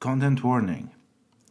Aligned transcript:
Content 0.00 0.44
warning 0.44 0.90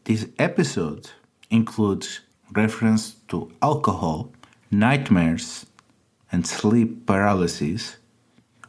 this 0.05 0.25
episode 0.39 1.09
includes 1.49 2.21
reference 2.53 3.15
to 3.27 3.51
alcohol, 3.61 4.31
nightmares, 4.71 5.65
and 6.31 6.47
sleep 6.47 7.05
paralysis, 7.05 7.97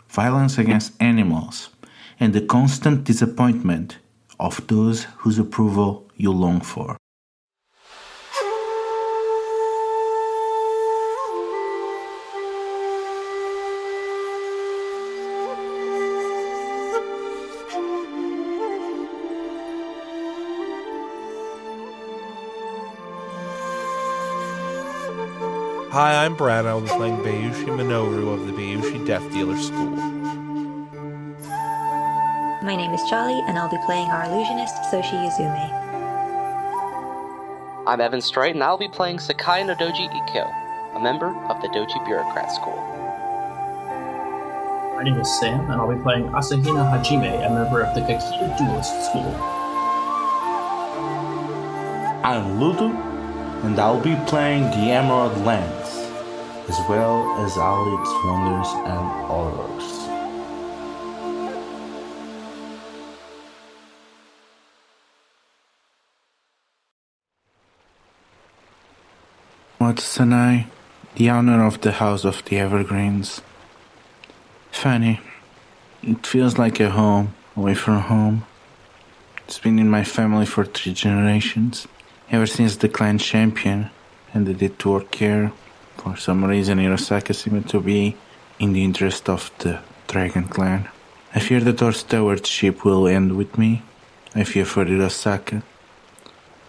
violence 0.08 0.58
against 0.58 1.00
animals, 1.00 1.68
and 2.18 2.32
the 2.32 2.40
constant 2.40 3.04
disappointment 3.04 3.98
of 4.40 4.66
those 4.66 5.04
whose 5.18 5.38
approval 5.38 6.10
you 6.16 6.32
long 6.32 6.60
for. 6.60 6.97
I'm 26.28 26.36
Brad. 26.36 26.66
I'll 26.66 26.82
be 26.82 26.88
playing 26.88 27.16
Bayushi 27.24 27.64
Minoru 27.68 28.34
of 28.34 28.46
the 28.46 28.52
Bayushi 28.52 29.06
Death 29.06 29.22
Dealer 29.32 29.56
School. 29.56 29.96
My 32.60 32.76
name 32.76 32.92
is 32.92 33.00
Charlie, 33.08 33.40
and 33.48 33.58
I'll 33.58 33.70
be 33.70 33.78
playing 33.86 34.10
our 34.10 34.26
illusionist, 34.26 34.74
Soshi 34.92 35.16
Yuzume. 35.24 35.70
I'm 37.86 38.02
Evan 38.02 38.20
Straight, 38.20 38.54
and 38.54 38.62
I'll 38.62 38.76
be 38.76 38.88
playing 38.88 39.20
Sakai 39.20 39.64
no 39.64 39.74
Doji 39.74 40.06
Ikkyo, 40.10 40.96
a 40.96 41.00
member 41.00 41.34
of 41.48 41.62
the 41.62 41.68
Doji 41.68 42.04
Bureaucrat 42.04 42.52
School. 42.52 42.76
My 44.96 45.04
name 45.04 45.18
is 45.18 45.40
Sam, 45.40 45.60
and 45.60 45.80
I'll 45.80 45.88
be 45.90 46.02
playing 46.02 46.24
Asahina 46.24 46.92
Hajime, 46.92 47.46
a 47.46 47.48
member 47.48 47.80
of 47.80 47.94
the 47.94 48.02
Kakita 48.02 48.58
Duelist 48.58 49.06
School. 49.08 49.34
I'm 52.22 52.60
Ludo, 52.60 52.90
and 53.64 53.78
I'll 53.78 53.98
be 53.98 54.14
playing 54.26 54.64
the 54.64 54.90
Emerald 54.92 55.42
Lands, 55.46 56.07
as 56.68 56.78
well 56.88 57.44
as 57.44 57.56
all 57.56 58.00
its 58.00 58.12
wonders 58.24 58.68
and 58.92 59.06
horrors. 59.26 60.08
Watsanai, 69.80 70.66
the 71.14 71.30
owner 71.30 71.64
of 71.64 71.80
the 71.80 71.92
House 71.92 72.24
of 72.24 72.44
the 72.44 72.58
Evergreens. 72.58 73.40
Fanny, 74.70 75.20
it 76.02 76.26
feels 76.26 76.58
like 76.58 76.78
a 76.80 76.90
home 76.90 77.34
away 77.56 77.74
from 77.74 78.00
home. 78.00 78.46
It's 79.46 79.58
been 79.58 79.78
in 79.78 79.88
my 79.88 80.04
family 80.04 80.44
for 80.44 80.66
three 80.66 80.92
generations. 80.92 81.88
Ever 82.30 82.46
since 82.46 82.76
the 82.76 82.90
clan 82.90 83.16
champion 83.16 83.90
ended 84.34 84.62
it 84.62 84.78
to 84.80 84.90
work 84.90 85.14
here, 85.14 85.52
for 86.12 86.20
some 86.20 86.44
reason 86.44 86.78
Hirosaka 86.78 87.34
seemed 87.34 87.68
to 87.68 87.80
be 87.80 88.16
in 88.58 88.72
the 88.72 88.84
interest 88.84 89.28
of 89.28 89.50
the 89.58 89.80
Dragon 90.06 90.44
clan. 90.44 90.88
I 91.34 91.40
fear 91.40 91.60
that 91.60 91.82
our 91.82 91.92
stewardship 91.92 92.84
will 92.84 93.06
end 93.06 93.36
with 93.36 93.58
me. 93.58 93.82
I 94.34 94.44
fear 94.44 94.64
for 94.64 94.84
Hirosaka. 94.84 95.62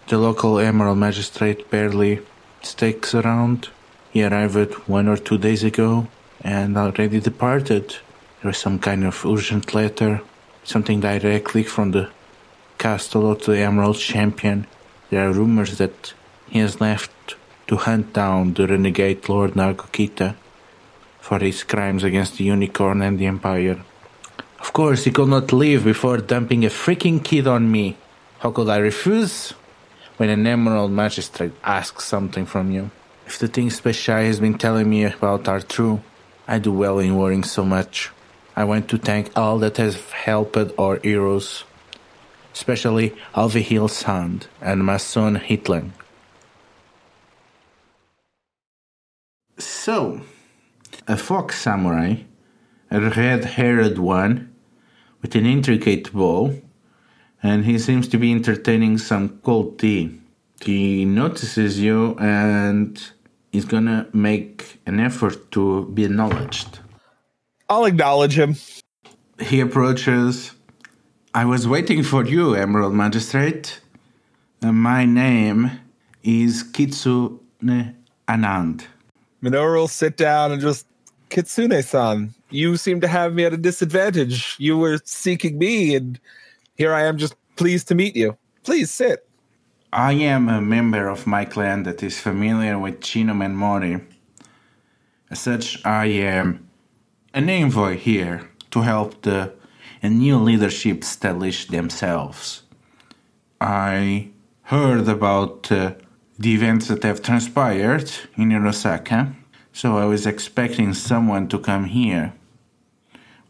The 0.08 0.18
local 0.18 0.58
Emerald 0.58 0.98
Magistrate 0.98 1.70
barely 1.70 2.20
sticks 2.62 3.14
around. 3.14 3.68
He 4.12 4.22
arrived 4.22 4.74
one 4.88 5.08
or 5.08 5.16
two 5.16 5.38
days 5.38 5.64
ago 5.64 6.08
and 6.42 6.76
already 6.76 7.20
departed. 7.20 7.96
There 8.42 8.48
was 8.50 8.58
some 8.58 8.78
kind 8.78 9.04
of 9.04 9.24
urgent 9.24 9.72
letter, 9.74 10.20
something 10.64 11.00
directly 11.00 11.62
from 11.62 11.92
the 11.92 12.10
castle 12.78 13.30
of 13.30 13.44
the 13.44 13.58
Emerald 13.58 13.98
Champion. 13.98 14.66
There 15.10 15.26
are 15.26 15.32
rumors 15.32 15.78
that 15.78 16.12
he 16.48 16.58
has 16.58 16.80
left 16.80 17.36
to 17.70 17.76
hunt 17.76 18.12
down 18.12 18.52
the 18.54 18.66
renegade 18.66 19.28
Lord 19.28 19.52
Nagokita 19.54 20.34
for 21.20 21.38
his 21.38 21.62
crimes 21.62 22.02
against 22.02 22.36
the 22.36 22.42
Unicorn 22.42 23.00
and 23.00 23.16
the 23.16 23.26
Empire. 23.26 23.80
Of 24.58 24.72
course, 24.72 25.04
he 25.04 25.12
could 25.12 25.28
not 25.28 25.52
leave 25.52 25.84
before 25.84 26.18
dumping 26.18 26.64
a 26.64 26.68
freaking 26.68 27.22
kid 27.22 27.46
on 27.46 27.70
me. 27.70 27.96
How 28.40 28.50
could 28.50 28.68
I 28.68 28.78
refuse? 28.78 29.54
When 30.16 30.30
an 30.30 30.48
Emerald 30.48 30.90
Magistrate 30.90 31.52
asks 31.62 32.06
something 32.06 32.44
from 32.44 32.72
you. 32.72 32.90
If 33.24 33.38
the 33.38 33.46
things 33.46 33.80
Peshai 33.80 34.26
has 34.26 34.40
been 34.40 34.58
telling 34.58 34.90
me 34.90 35.04
about 35.04 35.46
are 35.46 35.60
true, 35.60 36.02
I 36.48 36.58
do 36.58 36.72
well 36.72 36.98
in 36.98 37.16
worrying 37.16 37.44
so 37.44 37.64
much. 37.64 38.10
I 38.56 38.64
want 38.64 38.90
to 38.90 38.98
thank 38.98 39.30
all 39.38 39.60
that 39.60 39.76
has 39.76 39.94
helped 40.10 40.58
our 40.76 40.98
heroes 40.98 41.62
especially 42.52 43.14
Alvihil 43.34 43.88
Sand 43.88 44.48
and 44.60 44.84
Mason 44.84 45.36
Hitler. 45.36 45.84
So, 49.60 50.22
a 51.06 51.16
fox 51.16 51.60
samurai, 51.60 52.16
a 52.90 53.00
red 53.00 53.44
haired 53.44 53.98
one, 53.98 54.54
with 55.20 55.34
an 55.34 55.44
intricate 55.44 56.12
bow, 56.12 56.60
and 57.42 57.64
he 57.64 57.78
seems 57.78 58.08
to 58.08 58.18
be 58.18 58.32
entertaining 58.32 58.98
some 58.98 59.40
cold 59.42 59.78
tea. 59.78 60.18
He 60.62 61.04
notices 61.04 61.78
you 61.78 62.16
and 62.18 63.00
is 63.52 63.64
gonna 63.64 64.08
make 64.12 64.80
an 64.86 64.98
effort 64.98 65.50
to 65.52 65.86
be 65.86 66.04
acknowledged. 66.04 66.80
I'll 67.68 67.84
acknowledge 67.84 68.38
him. 68.38 68.56
He 69.40 69.60
approaches 69.60 70.52
I 71.32 71.44
was 71.44 71.68
waiting 71.68 72.02
for 72.02 72.24
you, 72.26 72.54
Emerald 72.54 72.94
Magistrate. 72.94 73.80
Uh, 74.62 74.72
my 74.72 75.04
name 75.04 75.70
is 76.24 76.64
Kitsune 76.64 77.38
Anand. 78.26 78.86
Minoru 79.42 79.76
will 79.76 79.88
sit 79.88 80.16
down 80.16 80.52
and 80.52 80.60
just, 80.60 80.86
Kitsune 81.30 81.82
san, 81.82 82.34
you 82.50 82.76
seem 82.76 83.00
to 83.00 83.08
have 83.08 83.34
me 83.34 83.44
at 83.44 83.52
a 83.52 83.56
disadvantage. 83.56 84.56
You 84.58 84.76
were 84.76 85.00
seeking 85.04 85.58
me, 85.58 85.94
and 85.94 86.20
here 86.76 86.92
I 86.92 87.04
am 87.04 87.16
just 87.16 87.34
pleased 87.56 87.88
to 87.88 87.94
meet 87.94 88.16
you. 88.16 88.36
Please 88.64 88.90
sit. 88.90 89.26
I 89.92 90.12
am 90.12 90.48
a 90.48 90.60
member 90.60 91.08
of 91.08 91.26
my 91.26 91.44
clan 91.44 91.82
that 91.84 92.02
is 92.02 92.20
familiar 92.20 92.78
with 92.78 93.00
Shinomen 93.00 93.54
Mori. 93.54 94.00
As 95.30 95.40
such, 95.40 95.84
I 95.84 96.06
am 96.06 96.68
an 97.34 97.48
envoy 97.48 97.96
here 97.96 98.48
to 98.72 98.82
help 98.82 99.22
the 99.22 99.52
and 100.02 100.18
new 100.18 100.38
leadership 100.38 101.02
establish 101.02 101.66
themselves. 101.66 102.62
I 103.60 104.30
heard 104.62 105.08
about 105.08 105.70
uh, 105.70 105.94
the 106.40 106.54
events 106.54 106.88
that 106.88 107.02
have 107.02 107.20
transpired 107.20 108.10
in 108.34 108.48
Hirosaka, 108.48 109.34
so 109.74 109.98
I 109.98 110.06
was 110.06 110.26
expecting 110.26 110.94
someone 110.94 111.48
to 111.48 111.58
come 111.58 111.84
here. 111.84 112.32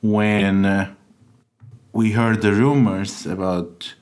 When 0.02 0.64
uh, 0.64 0.92
we 1.92 2.12
heard 2.12 2.42
the 2.42 2.52
rumors 2.52 3.26
about 3.26 3.94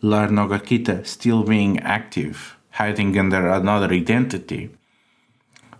Lord 0.00 0.30
Nagokita 0.30 1.04
still 1.04 1.42
being 1.42 1.80
active, 1.80 2.56
hiding 2.70 3.18
under 3.18 3.48
another 3.48 3.90
identity, 3.92 4.70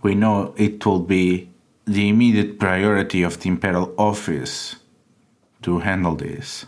we 0.02 0.16
know 0.16 0.54
it 0.56 0.84
will 0.84 1.00
be 1.00 1.50
the 1.84 2.08
immediate 2.08 2.58
priority 2.58 3.22
of 3.22 3.38
the 3.40 3.48
Imperial 3.48 3.94
Office 3.96 4.76
to 5.62 5.78
handle 5.78 6.16
this. 6.16 6.66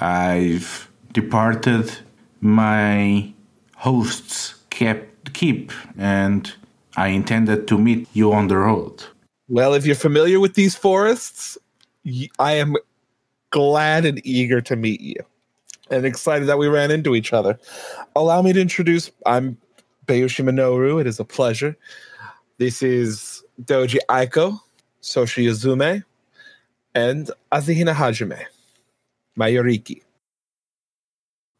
I've 0.00 0.90
departed 1.12 1.98
my 2.40 3.34
hosts 3.78 4.54
kept 4.70 5.32
keep 5.34 5.70
and 5.96 6.52
I 6.96 7.08
intended 7.08 7.68
to 7.68 7.78
meet 7.78 8.08
you 8.12 8.32
on 8.32 8.48
the 8.48 8.56
road. 8.56 9.04
Well, 9.48 9.72
if 9.74 9.86
you're 9.86 9.94
familiar 9.94 10.40
with 10.40 10.54
these 10.54 10.74
forests, 10.74 11.56
I 12.40 12.54
am 12.54 12.76
glad 13.50 14.04
and 14.04 14.20
eager 14.26 14.60
to 14.62 14.74
meet 14.74 15.00
you 15.00 15.16
and 15.90 16.04
excited 16.04 16.48
that 16.48 16.58
we 16.58 16.66
ran 16.66 16.90
into 16.90 17.14
each 17.14 17.32
other. 17.32 17.58
Allow 18.16 18.42
me 18.42 18.52
to 18.52 18.60
introduce 18.60 19.12
I'm 19.26 19.56
Bayushi 20.06 20.44
Minoru. 20.44 21.00
It 21.00 21.06
is 21.06 21.20
a 21.20 21.24
pleasure. 21.24 21.76
This 22.58 22.82
is 22.82 23.44
Doji 23.62 23.98
Aiko, 24.08 24.58
Soshi 25.02 25.44
Yuzume, 25.46 26.02
and 26.96 27.30
Asahina 27.52 27.94
Hajime, 27.94 28.42
Mayuriki. 29.38 30.02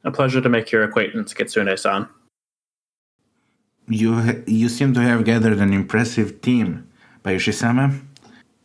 A 0.05 0.11
pleasure 0.11 0.41
to 0.41 0.49
make 0.49 0.71
your 0.71 0.85
acquaintance, 0.85 1.35
Kitsune-san. 1.35 2.09
You 3.89 4.45
you 4.47 4.69
seem 4.69 4.93
to 4.95 5.01
have 5.01 5.25
gathered 5.25 5.59
an 5.59 5.73
impressive 5.73 6.41
team, 6.43 6.87
Bayushi-sama. 7.25 7.99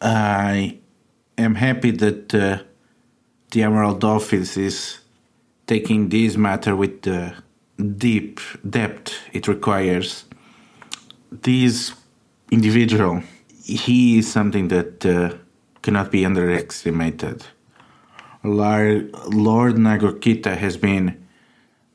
I 0.01 0.77
am 1.37 1.55
happy 1.55 1.91
that 1.91 2.35
uh, 2.35 2.57
the 3.51 3.63
Emerald 3.63 4.03
Office 4.03 4.57
is 4.57 4.99
taking 5.65 6.09
this 6.09 6.35
matter 6.35 6.75
with 6.75 7.03
the 7.03 7.33
deep 7.97 8.39
depth 8.69 9.13
it 9.31 9.47
requires. 9.47 10.25
This 11.31 11.93
individual, 12.51 13.23
he 13.63 14.19
is 14.19 14.31
something 14.31 14.67
that 14.67 15.05
uh, 15.05 15.35
cannot 15.81 16.11
be 16.11 16.25
underestimated. 16.25 17.45
Lord 18.43 19.13
Nagokita 19.77 20.57
has 20.57 20.75
been 20.75 21.22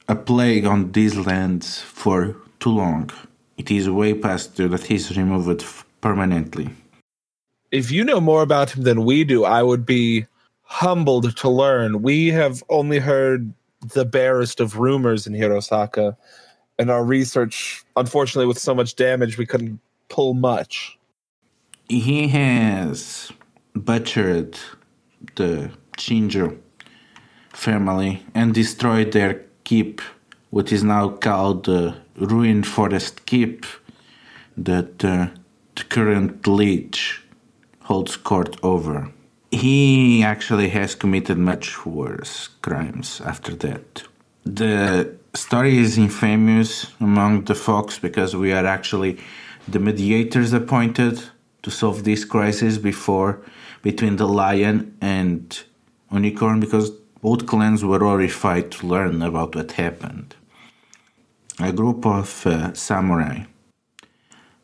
a 0.08 0.16
plague 0.16 0.64
on 0.64 0.92
these 0.92 1.16
lands 1.16 1.80
for 1.80 2.34
too 2.60 2.70
long. 2.70 3.10
It 3.56 3.70
is 3.70 3.90
way 3.90 4.14
past 4.14 4.56
due 4.56 4.68
that 4.68 4.84
he's 4.84 5.16
removed 5.16 5.64
permanently. 6.00 6.70
If 7.70 7.90
you 7.90 8.02
know 8.02 8.20
more 8.20 8.42
about 8.42 8.70
him 8.70 8.84
than 8.84 9.04
we 9.04 9.24
do, 9.24 9.44
I 9.44 9.62
would 9.62 9.84
be 9.84 10.26
humbled 10.62 11.36
to 11.36 11.48
learn. 11.48 12.02
We 12.02 12.28
have 12.28 12.62
only 12.70 12.98
heard 12.98 13.52
the 13.92 14.04
barest 14.04 14.60
of 14.60 14.78
rumors 14.78 15.26
in 15.26 15.34
Hirosaka, 15.34 16.16
and 16.78 16.90
our 16.90 17.04
research, 17.04 17.84
unfortunately, 17.96 18.46
with 18.46 18.58
so 18.58 18.74
much 18.74 18.96
damage, 18.96 19.36
we 19.36 19.46
couldn't 19.46 19.80
pull 20.08 20.34
much. 20.34 20.98
He 21.88 22.28
has 22.28 23.30
butchered 23.74 24.58
the 25.36 25.70
Shinjo 25.96 26.58
family 27.52 28.24
and 28.34 28.54
destroyed 28.54 29.12
their 29.12 29.44
keep, 29.68 30.00
what 30.50 30.72
is 30.72 30.82
now 30.82 31.10
called 31.10 31.64
the 31.64 31.94
Ruined 32.16 32.66
Forest 32.66 33.26
Keep, 33.26 33.66
that 34.56 35.04
uh, 35.04 35.28
the 35.76 35.84
current 35.84 36.46
leech 36.46 37.22
holds 37.82 38.16
court 38.16 38.56
over. 38.62 39.10
He 39.50 40.22
actually 40.22 40.68
has 40.70 40.94
committed 40.94 41.38
much 41.38 41.66
worse 41.84 42.48
crimes 42.62 43.20
after 43.32 43.54
that. 43.64 44.02
The 44.44 45.14
story 45.34 45.76
is 45.78 45.98
infamous 45.98 46.70
among 47.00 47.44
the 47.44 47.54
folks 47.54 47.98
because 47.98 48.34
we 48.34 48.52
are 48.52 48.66
actually 48.66 49.18
the 49.74 49.78
mediators 49.78 50.52
appointed 50.54 51.14
to 51.64 51.70
solve 51.70 52.04
this 52.04 52.24
crisis 52.24 52.78
before 52.78 53.40
between 53.82 54.16
the 54.16 54.28
lion 54.42 54.96
and 55.00 55.40
unicorn 56.10 56.58
because 56.60 56.90
both 57.20 57.46
clans 57.46 57.84
were 57.84 57.98
horrified 57.98 58.70
to 58.72 58.86
learn 58.86 59.22
about 59.22 59.54
what 59.54 59.72
happened. 59.72 60.34
A 61.60 61.72
group 61.72 62.06
of 62.06 62.46
uh, 62.46 62.72
samurai 62.74 63.44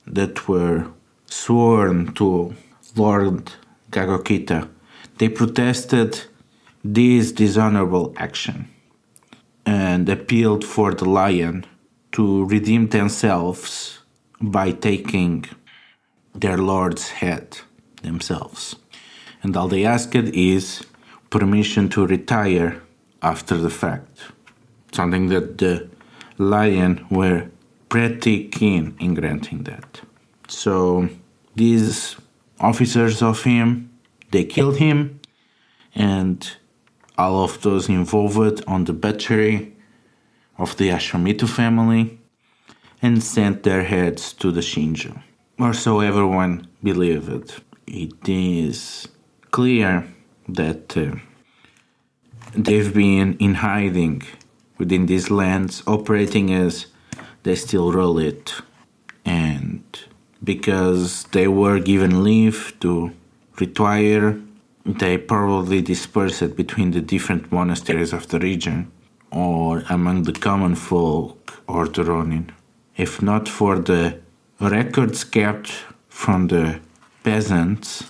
that 0.07 0.49
were 0.49 0.87
sworn 1.27 2.15
to 2.15 2.55
Lord 2.97 3.51
Nagokita, 3.91 4.69
they 5.19 5.29
protested 5.29 6.23
this 6.85 7.33
dishonorable 7.33 8.15
action 8.17 8.69
and 9.67 10.09
appealed 10.09 10.65
for 10.65 10.93
the 10.95 11.09
lion 11.09 11.65
to 12.13 12.45
redeem 12.47 12.89
themselves 12.89 13.99
by 14.41 14.71
taking 14.71 15.45
their 16.35 16.59
lord's 16.59 17.11
head 17.11 17.59
themselves. 18.03 18.77
And 19.43 19.57
all 19.57 19.69
they 19.69 19.85
asked 19.85 20.15
is 20.15 20.85
permission 21.39 21.89
to 21.89 22.07
retire 22.07 22.81
after 23.21 23.57
the 23.57 23.71
fact. 23.83 24.15
Something 24.93 25.29
that 25.31 25.59
the 25.59 25.89
lion 26.39 27.05
were 27.11 27.49
pretty 27.89 28.49
keen 28.49 28.97
in 29.01 29.15
granting 29.15 29.65
that. 29.65 30.01
So 30.47 31.09
these 31.57 32.17
officers 32.61 33.21
of 33.21 33.43
him, 33.43 33.91
they 34.31 34.45
killed 34.45 34.77
him 34.77 35.21
and 35.95 36.39
all 37.19 37.43
of 37.43 37.61
those 37.63 37.89
involved 37.89 38.63
on 38.69 38.85
the 38.85 38.93
butchery 38.93 39.75
of 40.57 40.77
the 40.77 40.91
Ashamitu 40.91 41.49
family 41.49 42.21
and 43.03 43.21
sent 43.23 43.65
their 43.65 43.83
heads 43.83 44.33
to 44.35 44.53
the 44.53 44.61
Shinjo. 44.61 45.21
Or 45.59 45.73
so 45.75 45.99
everyone 46.01 46.69
believed. 46.83 47.61
It 47.89 48.29
is 48.29 49.09
clear 49.51 50.14
that 50.49 50.97
uh, 50.97 51.17
they've 52.55 52.93
been 52.93 53.37
in 53.39 53.55
hiding 53.55 54.23
within 54.79 55.07
these 55.07 55.31
lands, 55.31 55.83
operating 55.87 56.53
as 56.53 56.87
they 57.43 57.55
still 57.55 57.93
rule 57.93 58.19
it. 58.19 58.55
And 59.25 59.83
because 60.43 61.25
they 61.33 61.49
were 61.49 61.79
given 61.79 62.25
leave 62.25 62.75
to 62.81 63.13
retire, 63.59 64.41
they 64.85 65.17
probably 65.17 65.81
dispersed 65.81 66.57
between 66.57 66.91
the 66.91 67.01
different 67.01 67.51
monasteries 67.51 68.13
of 68.13 68.29
the 68.29 68.39
region 68.39 68.91
or 69.31 69.83
among 69.89 70.25
the 70.25 70.33
common 70.33 70.75
folk 70.75 71.63
or 71.67 71.89
the 71.89 72.05
Ronin. 72.05 72.53
If 72.97 73.23
not 73.23 73.49
for 73.49 73.79
the 73.79 74.21
records 74.61 75.25
kept 75.25 75.69
from 76.09 76.49
the 76.49 76.81
peasants, 77.23 78.05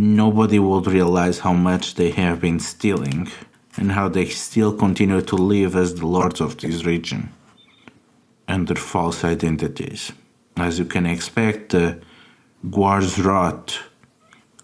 nobody 0.00 0.58
would 0.58 0.86
realize 0.86 1.40
how 1.40 1.52
much 1.52 1.94
they 1.94 2.10
have 2.10 2.40
been 2.40 2.58
stealing 2.58 3.28
and 3.76 3.92
how 3.92 4.08
they 4.08 4.26
still 4.26 4.74
continue 4.74 5.20
to 5.20 5.36
live 5.36 5.76
as 5.76 5.94
the 5.94 6.06
lords 6.06 6.40
of 6.40 6.56
this 6.58 6.84
region 6.84 7.30
under 8.48 8.74
false 8.74 9.24
identities. 9.24 10.12
As 10.56 10.78
you 10.78 10.84
can 10.84 11.06
expect, 11.06 11.70
the 11.70 12.00
Guards 12.70 13.18
rot 13.18 13.78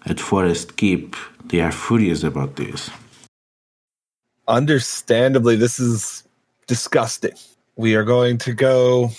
at 0.05 0.19
Forest 0.19 0.77
Keep, 0.77 1.15
they 1.45 1.61
are 1.61 1.71
furious 1.71 2.23
about 2.23 2.55
this. 2.55 2.89
Understandably, 4.47 5.55
this 5.55 5.79
is 5.79 6.23
disgusting. 6.67 7.33
We 7.75 7.95
are 7.95 8.03
going 8.03 8.37
to 8.39 8.53
go 8.53 9.11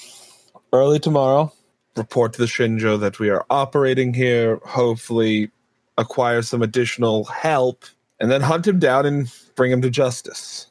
early 0.73 0.99
tomorrow, 0.99 1.53
report 1.97 2.33
to 2.35 2.39
the 2.41 2.47
Shinjo 2.47 3.01
that 3.01 3.19
we 3.19 3.31
are 3.31 3.45
operating 3.51 4.15
here, 4.15 4.61
hopefully 4.65 5.51
acquire 5.99 6.41
some 6.41 6.63
additional 6.63 7.25
help, 7.25 7.85
and 8.19 8.31
then 8.31 8.41
hunt 8.41 8.67
him 8.67 8.79
down 8.79 9.05
and 9.05 9.31
bring 9.55 9.71
him 9.71 9.83
to 9.83 9.91
justice. 9.91 10.69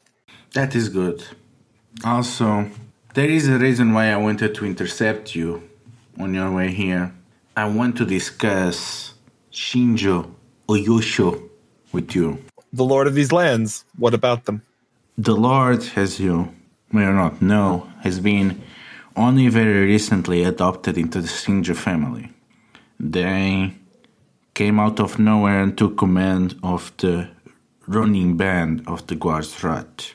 That 0.54 0.74
is 0.74 0.88
good. 0.88 1.22
Also, 2.04 2.68
there 3.14 3.28
is 3.28 3.48
a 3.48 3.58
reason 3.58 3.92
why 3.92 4.10
I 4.10 4.16
wanted 4.16 4.54
to 4.56 4.66
intercept 4.66 5.34
you 5.34 5.68
on 6.18 6.34
your 6.34 6.50
way 6.50 6.68
here. 6.72 7.14
I 7.56 7.68
want 7.68 7.96
to 7.98 8.04
discuss 8.04 9.14
Shinjo 9.52 10.32
Oyosho 10.68 11.48
with 11.92 12.14
you. 12.14 12.42
The 12.72 12.84
Lord 12.84 13.06
of 13.06 13.14
these 13.14 13.32
lands, 13.32 13.84
what 13.96 14.14
about 14.14 14.44
them? 14.44 14.62
The 15.16 15.34
Lord, 15.34 15.82
as 15.96 16.20
you 16.20 16.54
may 16.92 17.04
or 17.04 17.14
not 17.14 17.42
know, 17.42 17.88
has 18.02 18.20
been 18.20 18.62
only 19.16 19.48
very 19.48 19.84
recently 19.86 20.44
adopted 20.44 20.96
into 20.96 21.20
the 21.20 21.28
Shinjo 21.28 21.74
family. 21.74 22.30
They 23.00 23.74
came 24.58 24.80
out 24.80 24.98
of 24.98 25.20
nowhere 25.20 25.60
and 25.62 25.78
took 25.78 25.96
command 25.96 26.58
of 26.64 26.92
the 26.96 27.28
running 27.86 28.36
band 28.36 28.82
of 28.88 29.06
the 29.06 29.14
Guards 29.14 29.62
Rat. 29.62 30.14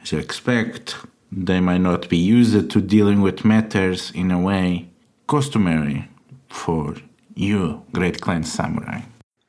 As 0.00 0.12
you 0.12 0.20
expect, 0.20 0.94
they 1.32 1.58
might 1.58 1.80
not 1.80 2.08
be 2.08 2.16
used 2.16 2.70
to 2.70 2.80
dealing 2.80 3.22
with 3.22 3.44
matters 3.44 4.12
in 4.14 4.30
a 4.30 4.38
way 4.38 4.88
customary 5.26 6.08
for 6.48 6.94
you, 7.34 7.82
Great 7.92 8.20
Clan 8.20 8.44
Samurai. 8.44 9.00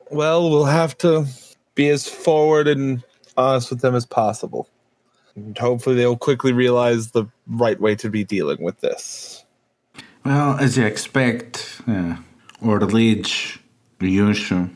Well, 0.09 0.49
we'll 0.49 0.65
have 0.65 0.97
to 0.97 1.27
be 1.75 1.87
as 1.89 2.07
forward 2.07 2.67
and 2.67 3.03
honest 3.37 3.69
with 3.69 3.81
them 3.81 3.93
as 3.93 4.07
possible. 4.07 4.67
And 5.35 5.55
hopefully, 5.55 5.95
they'll 5.95 6.17
quickly 6.17 6.53
realize 6.53 7.11
the 7.11 7.25
right 7.45 7.79
way 7.79 7.93
to 7.97 8.09
be 8.09 8.23
dealing 8.23 8.63
with 8.63 8.79
this. 8.79 9.45
Well, 10.25 10.57
as 10.57 10.75
you 10.75 10.85
expect, 10.85 11.81
uh, 11.87 12.15
our 12.65 12.79
liege, 12.79 13.59
Ryushu, 13.99 14.69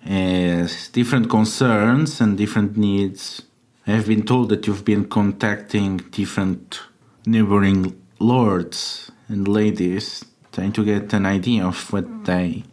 has 0.00 0.88
different 0.88 1.28
concerns 1.30 2.20
and 2.20 2.36
different 2.36 2.76
needs. 2.76 3.42
I 3.86 3.92
have 3.92 4.06
been 4.06 4.24
told 4.24 4.48
that 4.50 4.66
you've 4.66 4.84
been 4.84 5.06
contacting 5.06 5.98
different 6.10 6.80
neighboring 7.26 8.00
lords 8.18 9.10
and 9.28 9.48
ladies, 9.48 10.24
trying 10.52 10.72
to 10.72 10.84
get 10.84 11.12
an 11.12 11.26
idea 11.26 11.66
of 11.66 11.92
what 11.92 12.24
they 12.24 12.64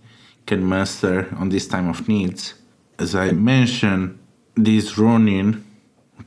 can 0.46 0.64
muster 0.64 1.34
on 1.38 1.50
this 1.50 1.68
time 1.68 1.90
of 1.90 2.08
needs. 2.08 2.54
As 3.00 3.16
I 3.16 3.32
mentioned, 3.32 4.20
these 4.56 4.98
Ronin, 4.98 5.66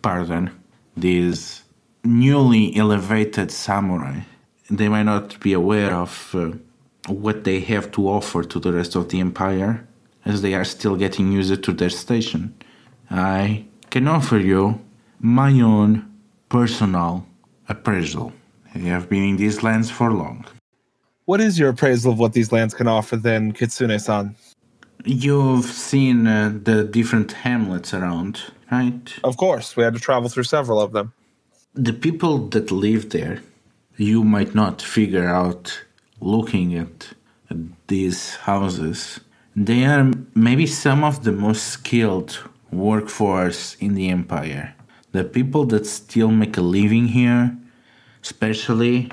pardon, 0.03 0.51
these 0.97 1.63
newly 2.03 2.75
elevated 2.77 3.51
samurai, 3.51 4.21
they 4.71 4.89
might 4.89 5.05
not 5.05 5.39
be 5.41 5.53
aware 5.53 5.95
of 5.95 6.35
uh, 6.35 6.53
what 7.09 7.45
they 7.45 7.61
have 7.61 7.91
to 7.93 8.09
offer 8.09 8.43
to 8.43 8.59
the 8.59 8.73
rest 8.73 8.95
of 8.95 9.09
the 9.11 9.21
empire, 9.21 9.87
as 10.25 10.43
they 10.43 10.55
are 10.55 10.65
still 10.65 10.97
getting 10.97 11.33
used 11.33 11.63
to 11.63 11.73
their 11.73 11.91
station. 11.91 12.55
I 13.11 13.67
can 13.91 14.09
offer 14.09 14.39
you 14.39 14.81
my 15.21 15.53
own 15.61 16.11
personal 16.49 17.27
appraisal. 17.69 18.33
I 18.75 18.79
have 18.79 19.09
been 19.09 19.23
in 19.23 19.37
these 19.37 19.63
lands 19.63 19.91
for 19.91 20.11
long. 20.13 20.47
What 21.27 21.41
is 21.41 21.59
your 21.59 21.71
appraisal 21.71 22.13
of 22.13 22.19
what 22.19 22.33
these 22.33 22.53
lands 22.53 22.75
can 22.75 22.89
offer, 22.89 23.17
then, 23.17 23.53
Kitsune 23.53 23.99
san? 23.99 24.37
You've 25.05 25.67
seen 25.67 26.27
uh, 26.27 26.53
the 26.63 26.85
different 26.85 27.33
hamlets 27.33 27.95
around, 27.95 28.41
right? 28.71 29.15
Of 29.23 29.37
course, 29.37 29.77
we 29.77 29.85
had 29.85 29.95
to 29.95 30.01
travel 30.01 30.29
through 30.29 30.45
several 30.45 30.81
of 30.81 30.93
them. 30.93 31.13
The 31.75 31.93
people 31.93 32.49
that 32.49 32.71
live 32.71 33.11
there, 33.11 33.43
you 33.97 34.25
might 34.25 34.55
not 34.55 34.81
figure 34.81 35.29
out 35.29 35.83
looking 36.25 36.75
at, 36.75 37.13
at 37.51 37.57
these 37.87 38.37
houses. 38.37 39.21
They 39.55 39.85
are 39.85 40.11
maybe 40.35 40.67
some 40.67 41.05
of 41.05 41.23
the 41.25 41.33
most 41.33 41.65
skilled 41.69 42.39
workforce 42.73 43.77
in 43.77 43.95
the 43.95 44.09
empire. 44.09 44.75
The 45.13 45.25
people 45.25 45.65
that 45.67 45.87
still 45.87 46.31
make 46.31 46.57
a 46.57 46.61
living 46.61 47.09
here, 47.09 47.57
especially 48.23 49.11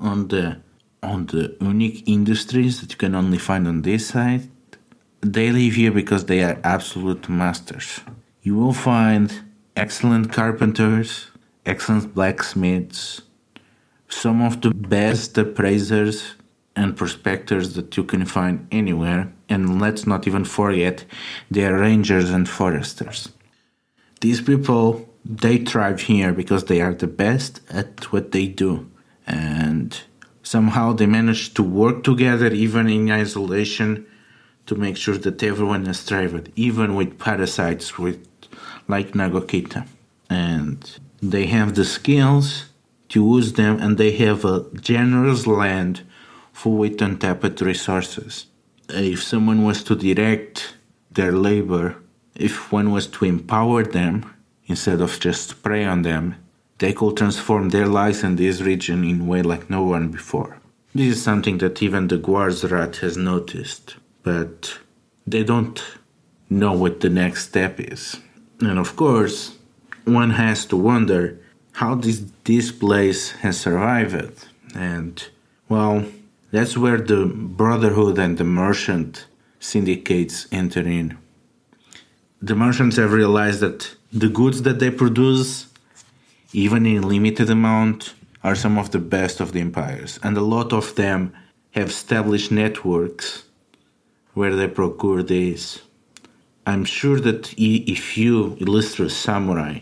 on 0.00 0.28
the 0.28 0.60
on 1.02 1.26
the 1.26 1.54
unique 1.60 2.02
industries 2.06 2.80
that 2.80 2.90
you 2.90 2.96
can 2.96 3.14
only 3.14 3.36
find 3.36 3.68
on 3.68 3.82
this 3.82 4.08
side, 4.08 4.48
they 5.20 5.52
live 5.52 5.74
here 5.74 5.92
because 5.92 6.24
they 6.24 6.42
are 6.42 6.58
absolute 6.64 7.28
masters. 7.28 8.00
You 8.42 8.56
will 8.56 8.72
find 8.72 9.42
excellent 9.76 10.32
carpenters, 10.32 11.30
excellent 11.66 12.14
blacksmiths, 12.14 13.20
some 14.08 14.40
of 14.40 14.62
the 14.62 14.70
best 14.70 15.36
appraisers 15.36 16.36
and 16.76 16.96
prospectors 16.96 17.74
that 17.74 17.96
you 17.96 18.04
can 18.04 18.24
find 18.24 18.66
anywhere, 18.70 19.32
and 19.48 19.80
let's 19.80 20.06
not 20.06 20.26
even 20.26 20.44
forget 20.44 21.04
the 21.50 21.64
rangers 21.72 22.30
and 22.30 22.48
foresters. 22.48 23.30
These 24.20 24.40
people 24.40 25.08
they 25.24 25.58
thrive 25.58 26.00
here 26.02 26.32
because 26.32 26.64
they 26.64 26.80
are 26.82 26.94
the 26.94 27.06
best 27.06 27.60
at 27.70 28.12
what 28.12 28.32
they 28.32 28.46
do, 28.46 28.90
and 29.26 29.98
somehow 30.42 30.92
they 30.92 31.06
manage 31.06 31.54
to 31.54 31.62
work 31.62 32.04
together 32.04 32.48
even 32.48 32.88
in 32.88 33.10
isolation 33.10 34.06
to 34.66 34.74
make 34.74 34.96
sure 34.96 35.16
that 35.16 35.42
everyone 35.42 35.86
is 35.86 36.02
thrived, 36.02 36.50
even 36.56 36.94
with 36.94 37.18
parasites 37.18 37.98
with 37.98 38.26
like 38.88 39.12
Nagokita. 39.12 39.86
And 40.28 40.98
they 41.22 41.46
have 41.46 41.74
the 41.74 41.84
skills 41.84 42.66
to 43.10 43.36
use 43.36 43.54
them 43.54 43.80
and 43.80 43.98
they 43.98 44.12
have 44.12 44.44
a 44.44 44.66
generous 44.80 45.46
land 45.46 46.02
full 46.54 46.78
with 46.78 47.02
untapped 47.02 47.60
resources. 47.60 48.46
If 48.88 49.22
someone 49.22 49.64
was 49.64 49.82
to 49.84 49.94
direct 49.94 50.76
their 51.10 51.32
labor, 51.32 51.96
if 52.34 52.72
one 52.72 52.90
was 52.90 53.06
to 53.08 53.26
empower 53.26 53.82
them 53.84 54.32
instead 54.66 55.00
of 55.02 55.20
just 55.20 55.62
prey 55.62 55.84
on 55.84 56.02
them, 56.02 56.36
they 56.78 56.92
could 56.92 57.16
transform 57.16 57.68
their 57.68 57.86
lives 57.86 58.22
in 58.22 58.36
this 58.36 58.60
region 58.60 59.04
in 59.04 59.20
a 59.22 59.24
way 59.24 59.42
like 59.42 59.68
no 59.68 59.82
one 59.82 60.08
before. 60.08 60.58
This 60.94 61.16
is 61.16 61.22
something 61.22 61.58
that 61.58 61.82
even 61.82 62.08
the 62.08 62.18
Guarzrat 62.18 62.96
has 62.96 63.16
noticed, 63.16 63.96
but 64.22 64.78
they 65.26 65.42
don't 65.42 65.82
know 66.48 66.72
what 66.72 67.00
the 67.00 67.10
next 67.10 67.48
step 67.48 67.80
is. 67.80 68.16
And 68.60 68.78
of 68.78 68.94
course, 68.96 69.56
one 70.04 70.30
has 70.30 70.66
to 70.66 70.76
wonder 70.76 71.38
how 71.72 71.96
this, 71.96 72.22
this 72.44 72.70
place 72.70 73.32
has 73.42 73.58
survived. 73.58 74.46
And, 74.74 75.22
well, 75.68 76.04
that's 76.54 76.76
where 76.76 76.98
the 76.98 77.26
Brotherhood 77.26 78.18
and 78.18 78.38
the 78.38 78.44
merchant 78.44 79.26
syndicates 79.58 80.46
enter 80.52 80.80
in. 80.80 81.18
The 82.40 82.54
merchants 82.54 82.96
have 82.96 83.12
realized 83.12 83.60
that 83.60 83.96
the 84.12 84.28
goods 84.28 84.62
that 84.62 84.78
they 84.78 84.90
produce, 84.90 85.66
even 86.52 86.86
in 86.86 87.08
limited 87.08 87.50
amount, 87.50 88.14
are 88.44 88.54
some 88.54 88.78
of 88.78 88.90
the 88.90 88.98
best 88.98 89.40
of 89.40 89.52
the 89.52 89.60
empires, 89.60 90.20
and 90.22 90.36
a 90.36 90.42
lot 90.42 90.72
of 90.72 90.94
them 90.94 91.32
have 91.72 91.88
established 91.88 92.52
networks 92.52 93.44
where 94.34 94.54
they 94.54 94.68
procure 94.68 95.22
these. 95.22 95.80
I'm 96.66 96.84
sure 96.84 97.18
that 97.20 97.54
if 97.56 98.16
you, 98.16 98.56
illustrious 98.60 99.16
samurai, 99.16 99.80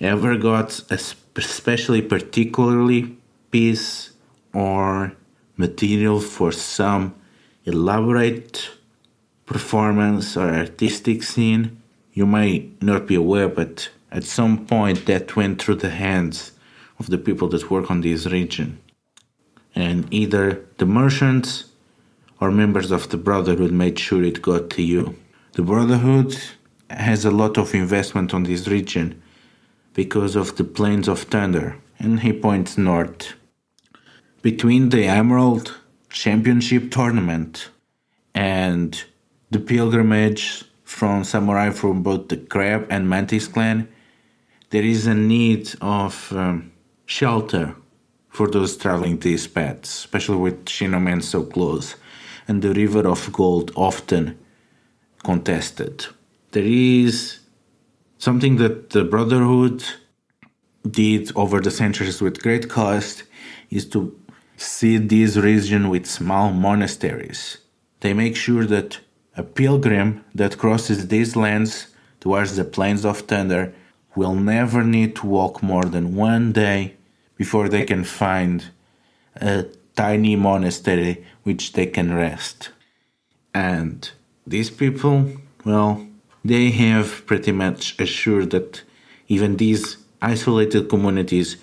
ever 0.00 0.36
got 0.36 0.82
a 0.90 0.98
especially 1.36 2.02
particularly 2.02 3.16
piece 3.50 4.10
or 4.52 5.12
material 5.56 6.20
for 6.20 6.52
some 6.52 7.14
elaborate 7.64 8.70
performance 9.46 10.36
or 10.36 10.48
artistic 10.48 11.22
scene, 11.22 11.82
you 12.12 12.26
might 12.26 12.82
not 12.82 13.06
be 13.06 13.14
aware, 13.14 13.48
but 13.48 13.90
at 14.10 14.24
some 14.24 14.66
point 14.66 15.06
that 15.06 15.36
went 15.36 15.60
through 15.60 15.76
the 15.76 15.90
hands 15.90 16.52
of 16.98 17.08
the 17.08 17.18
people 17.18 17.48
that 17.48 17.70
work 17.70 17.90
on 17.90 18.00
this 18.00 18.26
region. 18.26 18.78
And 19.74 20.06
either 20.12 20.64
the 20.78 20.86
merchants 20.86 21.64
or 22.40 22.50
members 22.50 22.90
of 22.90 23.08
the 23.08 23.16
Brotherhood 23.16 23.72
made 23.72 23.98
sure 23.98 24.22
it 24.22 24.42
got 24.42 24.68
to 24.70 24.82
you. 24.82 25.16
The 25.52 25.62
Brotherhood 25.62 26.36
has 26.90 27.24
a 27.24 27.30
lot 27.30 27.56
of 27.56 27.74
investment 27.74 28.34
on 28.34 28.42
this 28.42 28.68
region 28.68 29.22
because 29.94 30.36
of 30.36 30.56
the 30.56 30.64
Plains 30.64 31.08
of 31.08 31.20
Thunder, 31.22 31.76
and 31.98 32.20
he 32.20 32.32
points 32.32 32.76
north. 32.76 33.34
Between 34.42 34.88
the 34.88 35.04
Emerald 35.04 35.78
Championship 36.10 36.90
Tournament 36.90 37.68
and 38.34 39.00
the 39.52 39.60
pilgrimage 39.60 40.64
from 40.82 41.22
samurai 41.22 41.70
from 41.70 42.02
both 42.02 42.26
the 42.26 42.38
Crab 42.38 42.88
and 42.90 43.08
Mantis 43.08 43.46
clan, 43.46 43.86
there 44.70 44.82
is 44.82 45.06
a 45.06 45.14
need 45.14 45.72
of 45.80 46.32
um, 46.32 46.72
shelter 47.06 47.76
for 48.30 48.48
those 48.48 48.76
traveling 48.76 49.20
these 49.20 49.46
paths, 49.46 49.88
especially 49.90 50.38
with 50.38 50.64
Shinomen 50.64 51.22
so 51.22 51.44
close, 51.44 51.94
and 52.48 52.62
the 52.62 52.74
River 52.74 53.06
of 53.06 53.32
Gold 53.32 53.70
often 53.76 54.36
contested. 55.22 56.06
There 56.50 56.64
is 56.64 57.38
something 58.18 58.56
that 58.56 58.90
the 58.90 59.04
Brotherhood 59.04 59.84
did 60.90 61.30
over 61.36 61.60
the 61.60 61.70
centuries 61.70 62.20
with 62.20 62.42
great 62.42 62.68
cost 62.68 63.22
is 63.70 63.86
to 63.90 64.18
seed 64.62 65.08
this 65.08 65.36
region 65.36 65.88
with 65.88 66.06
small 66.06 66.52
monasteries. 66.52 67.58
They 68.00 68.14
make 68.14 68.36
sure 68.36 68.64
that 68.66 69.00
a 69.36 69.42
pilgrim 69.42 70.24
that 70.34 70.58
crosses 70.58 71.08
these 71.08 71.36
lands 71.36 71.88
towards 72.20 72.56
the 72.56 72.64
plains 72.64 73.04
of 73.04 73.20
thunder 73.20 73.74
will 74.14 74.34
never 74.34 74.84
need 74.84 75.16
to 75.16 75.26
walk 75.26 75.62
more 75.62 75.84
than 75.84 76.14
one 76.14 76.52
day 76.52 76.94
before 77.36 77.68
they 77.68 77.84
can 77.84 78.04
find 78.04 78.66
a 79.36 79.64
tiny 79.96 80.36
monastery 80.36 81.24
which 81.42 81.72
they 81.72 81.86
can 81.86 82.14
rest. 82.14 82.70
And 83.54 84.10
these 84.46 84.70
people, 84.70 85.32
well, 85.64 86.06
they 86.44 86.70
have 86.70 87.26
pretty 87.26 87.52
much 87.52 87.98
assured 87.98 88.50
that 88.50 88.82
even 89.28 89.56
these 89.56 89.96
isolated 90.20 90.88
communities 90.88 91.56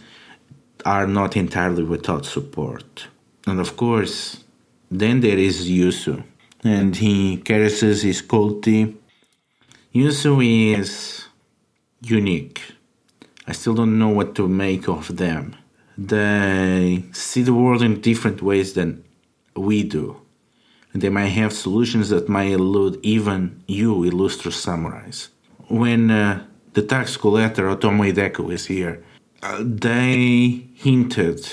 are 0.86 1.08
not 1.08 1.36
entirely 1.36 1.84
without 1.84 2.26
support. 2.26 3.08
And 3.46 3.60
of 3.60 3.76
course, 3.76 4.44
then 4.92 5.22
there 5.22 5.38
is 5.38 5.70
Yusu, 5.70 6.24
and 6.64 6.96
he 6.96 7.38
caresses 7.38 8.02
his 8.02 8.22
culti. 8.22 8.96
Yusu 9.94 10.76
is 10.76 11.26
unique. 12.02 12.62
I 13.48 13.52
still 13.54 13.74
don't 13.74 13.98
know 13.98 14.10
what 14.10 14.36
to 14.36 14.48
make 14.48 14.88
of 14.88 15.18
them. 15.18 15.56
They 15.98 17.04
see 17.12 17.42
the 17.42 17.54
world 17.54 17.82
in 17.82 18.00
different 18.02 18.42
ways 18.42 18.74
than 18.74 19.04
we 19.56 19.84
do. 19.84 20.22
And 20.94 21.02
they 21.02 21.10
might 21.10 21.34
have 21.42 21.54
solutions 21.54 22.10
that 22.10 22.30
might 22.30 22.52
elude 22.52 23.00
even 23.04 23.64
you, 23.68 24.04
illustrious 24.04 24.66
samurais. 24.66 25.30
When 25.68 26.10
uh, 26.10 26.46
the 26.74 26.82
tax 26.82 27.18
collector 27.18 27.64
Otomo 27.64 28.12
Hideko 28.12 28.52
is 28.52 28.66
here, 28.68 29.04
uh, 29.42 29.64
they 29.64 30.68
hinted 30.76 31.48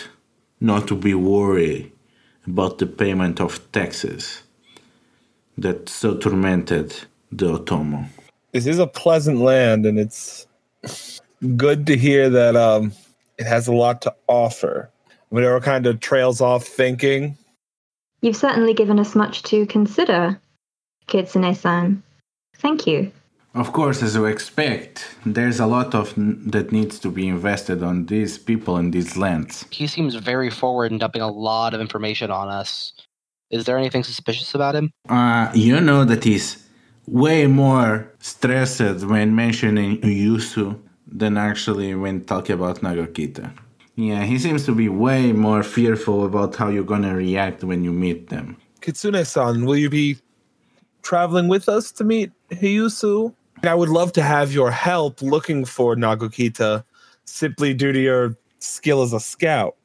not 0.60 0.88
to 0.88 0.96
be 0.96 1.14
worried 1.14 1.92
about 2.46 2.78
the 2.78 2.86
payment 2.86 3.40
of 3.40 3.60
taxes 3.72 4.42
that 5.58 5.88
so 5.88 6.16
tormented 6.16 6.94
the 7.32 7.58
Otomo. 7.58 8.06
This 8.52 8.66
is 8.66 8.78
a 8.78 8.86
pleasant 8.86 9.38
land, 9.38 9.84
and 9.84 9.98
it's 9.98 10.46
good 11.56 11.86
to 11.86 11.96
hear 11.96 12.30
that 12.30 12.56
um, 12.56 12.92
it 13.38 13.46
has 13.46 13.68
a 13.68 13.72
lot 13.72 14.02
to 14.02 14.14
offer. 14.28 14.90
Whatever 15.28 15.60
kind 15.60 15.86
of 15.86 16.00
trails 16.00 16.40
off 16.40 16.64
thinking. 16.64 17.36
You've 18.22 18.36
certainly 18.36 18.74
given 18.74 18.98
us 18.98 19.14
much 19.14 19.42
to 19.44 19.66
consider, 19.66 20.40
Kitsune-san. 21.08 22.02
Thank 22.58 22.86
you. 22.86 23.12
Of 23.56 23.72
course, 23.72 24.02
as 24.02 24.14
you 24.14 24.26
expect, 24.26 25.16
there's 25.24 25.60
a 25.60 25.66
lot 25.66 25.94
of 25.94 26.12
that 26.52 26.72
needs 26.72 26.98
to 26.98 27.10
be 27.10 27.26
invested 27.26 27.82
on 27.82 28.04
these 28.04 28.36
people 28.36 28.76
and 28.76 28.92
these 28.92 29.16
lands. 29.16 29.64
He 29.70 29.86
seems 29.86 30.14
very 30.14 30.50
forward 30.50 30.90
and 30.90 31.00
dumping 31.00 31.22
a 31.22 31.32
lot 31.32 31.72
of 31.72 31.80
information 31.80 32.30
on 32.30 32.48
us. 32.50 32.92
Is 33.50 33.64
there 33.64 33.78
anything 33.78 34.04
suspicious 34.04 34.54
about 34.54 34.74
him? 34.74 34.92
Uh, 35.08 35.50
you 35.54 35.80
know 35.80 36.04
that 36.04 36.22
he's 36.24 36.66
way 37.06 37.46
more 37.46 38.12
stressed 38.18 39.06
when 39.06 39.34
mentioning 39.34 40.02
Yusu 40.02 40.78
than 41.06 41.38
actually 41.38 41.94
when 41.94 42.26
talking 42.26 42.54
about 42.54 42.80
Nagokita. 42.80 43.50
Yeah, 43.94 44.24
he 44.24 44.38
seems 44.38 44.66
to 44.66 44.74
be 44.74 44.90
way 44.90 45.32
more 45.32 45.62
fearful 45.62 46.26
about 46.26 46.56
how 46.56 46.68
you're 46.68 46.84
gonna 46.84 47.14
react 47.14 47.64
when 47.64 47.84
you 47.84 47.92
meet 47.92 48.28
them. 48.28 48.58
Kitsune-san, 48.82 49.64
will 49.64 49.76
you 49.76 49.88
be 49.88 50.18
traveling 51.00 51.48
with 51.48 51.70
us 51.70 51.90
to 51.92 52.04
meet 52.04 52.32
Hiyusu? 52.50 53.32
I 53.62 53.74
would 53.74 53.88
love 53.88 54.12
to 54.12 54.22
have 54.22 54.52
your 54.52 54.70
help 54.70 55.22
looking 55.22 55.64
for 55.64 55.96
Nagokita 55.96 56.84
simply 57.24 57.74
due 57.74 57.92
to 57.92 58.00
your 58.00 58.36
skill 58.58 59.02
as 59.02 59.12
a 59.12 59.20
scout. 59.20 59.76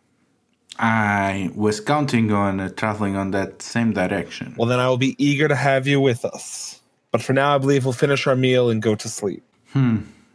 I 0.80 1.52
was 1.54 1.80
counting 1.80 2.32
on 2.32 2.60
uh, 2.60 2.70
traveling 2.70 3.16
on 3.16 3.32
that 3.32 3.62
same 3.62 3.94
direction. 3.94 4.56
Well, 4.58 4.68
then 4.68 4.80
I 4.80 4.88
will 4.88 4.98
be 4.98 5.16
eager 5.24 5.48
to 5.48 5.56
have 5.56 5.88
you 5.88 6.00
with 6.00 6.26
us. 6.26 6.82
But 7.12 7.22
for 7.22 7.34
now, 7.34 7.56
I 7.56 7.58
believe 7.58 7.84
we'll 7.86 7.94
finish 7.94 8.26
our 8.26 8.36
meal 8.36 8.70
and 8.70 8.82
go 8.82 8.96
to 8.96 9.10
sleep. 9.10 9.44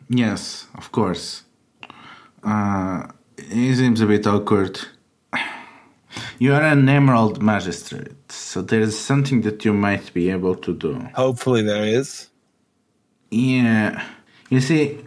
Yes, 0.09 0.67
of 0.75 0.93
course. 0.93 1.43
Uh, 2.45 3.09
it 3.39 3.77
seems 3.77 4.01
a 4.01 4.07
bit 4.07 4.27
awkward. 4.27 4.81
You 6.39 6.55
are 6.55 6.63
an 6.63 6.89
emerald 6.89 7.43
magistrate, 7.43 8.33
so 8.33 8.63
there 8.63 8.81
is 8.81 8.99
something 8.99 9.43
that 9.43 9.67
you 9.67 9.75
might 9.75 10.15
be 10.15 10.31
able 10.31 10.55
to 10.55 10.75
do. 10.75 10.95
Hopefully, 11.15 11.63
there 11.63 11.85
is. 11.85 12.29
Yeah, 13.31 14.05
you 14.51 14.61
see, 14.61 15.05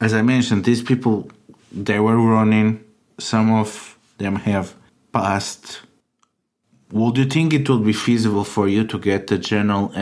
as 0.00 0.12
I 0.12 0.22
mentioned, 0.22 0.64
these 0.64 0.82
people 0.82 1.30
they 1.72 1.98
were 1.98 2.16
running. 2.16 2.84
Some 3.18 3.52
of 3.52 3.98
them 4.18 4.36
have 4.36 4.74
passed. 5.12 5.80
Would 6.92 7.18
you 7.18 7.24
think 7.24 7.52
it 7.52 7.68
would 7.68 7.84
be 7.84 7.92
feasible 7.92 8.44
for 8.44 8.68
you 8.68 8.84
to 8.84 8.98
get 8.98 9.30
a 9.30 9.38
general 9.38 9.92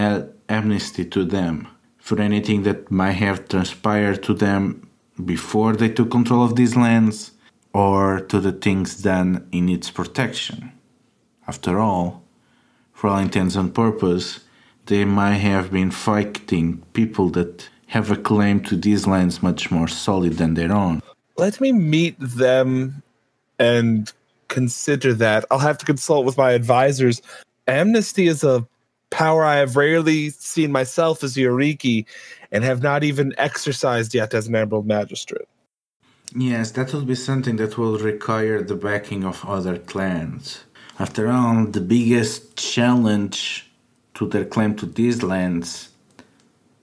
amnesty 0.49 1.05
to 1.07 1.25
them 1.25 1.69
for 1.99 2.21
anything 2.21 2.63
that 2.63 2.91
might 2.91 3.13
have 3.13 3.49
transpired 3.49 4.23
to 4.25 4.35
them 4.35 4.89
before 5.25 5.75
they 5.75 5.89
took 5.89 6.11
control 6.11 6.45
of 6.45 6.57
these 6.57 6.77
lands, 6.77 7.33
or 7.73 8.21
to 8.21 8.41
the 8.41 8.53
things 8.53 9.03
done 9.03 9.47
in 9.53 9.69
its 9.69 9.91
protection? 9.91 10.73
After 11.49 11.79
all, 11.79 12.23
for 12.93 13.09
all 13.09 13.19
intents 13.19 13.57
and 13.57 13.75
purpose, 13.75 14.41
they 14.87 15.05
might 15.05 15.35
have 15.35 15.71
been 15.71 15.91
fighting 15.91 16.83
people 16.93 17.29
that 17.31 17.69
have 17.89 18.11
a 18.11 18.17
claim 18.17 18.61
to 18.61 18.77
these 18.77 19.07
lands 19.07 19.43
much 19.43 19.71
more 19.71 19.89
solid 19.89 20.35
than 20.35 20.55
their 20.55 20.73
own. 20.73 21.03
Let 21.37 21.61
me 21.61 21.73
meet 21.73 22.17
them 22.19 23.03
and 23.59 24.13
consider 24.49 25.15
that. 25.15 25.45
I'll 25.51 25.59
have 25.59 25.79
to 25.79 25.87
consult 25.87 26.25
with 26.25 26.37
my 26.37 26.53
advisors. 26.53 27.23
Amnesty 27.67 28.27
is 28.27 28.43
a 28.45 28.67
power 29.11 29.45
I 29.45 29.57
have 29.57 29.77
rarely 29.77 30.31
seen 30.31 30.73
myself 30.73 31.23
as 31.23 31.37
Yoriki 31.37 32.07
and 32.53 32.65
have 32.65 32.83
not 32.83 33.05
even 33.05 33.35
exercised 33.39 34.15
yet 34.15 34.35
as 34.35 34.49
an 34.49 34.55
Emerald 34.55 34.87
Magistrate. 34.87 35.49
Yes, 36.35 36.73
that 36.73 36.93
will 36.93 37.05
be 37.05 37.15
something 37.15 37.57
that 37.57 37.79
will 37.79 37.99
require 37.99 38.63
the 38.63 38.75
backing 38.75 39.25
of 39.25 39.45
other 39.45 39.79
clans. 39.79 40.65
After 40.99 41.29
all, 41.31 41.67
the 41.67 41.81
biggest 41.81 42.57
challenge 42.57 43.71
to 44.17 44.27
their 44.27 44.45
claim 44.45 44.75
to 44.75 44.87
these 44.87 45.23
lands 45.23 45.91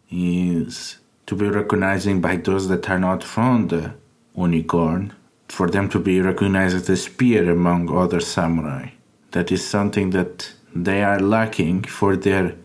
is 0.10 0.98
to 1.26 1.36
be 1.36 1.50
recognized 1.50 2.22
by 2.22 2.36
those 2.36 2.68
that 2.68 2.90
are 2.90 3.00
not 3.00 3.24
from 3.24 3.68
the 3.70 3.94
unicorn, 4.38 5.14
for 5.48 5.68
them 5.70 5.90
to 5.90 6.00
be 6.00 6.22
recognized 6.22 6.76
as 6.76 6.90
a 6.90 6.98
spear 6.98 7.52
among 7.52 7.96
other 7.96 8.20
samurai. 8.20 8.90
That 9.32 9.52
is 9.52 9.66
something 9.66 10.12
that 10.12 10.54
they 10.76 11.04
are 11.04 11.20
lacking 11.20 11.84
for 11.84 12.16
their 12.16 12.56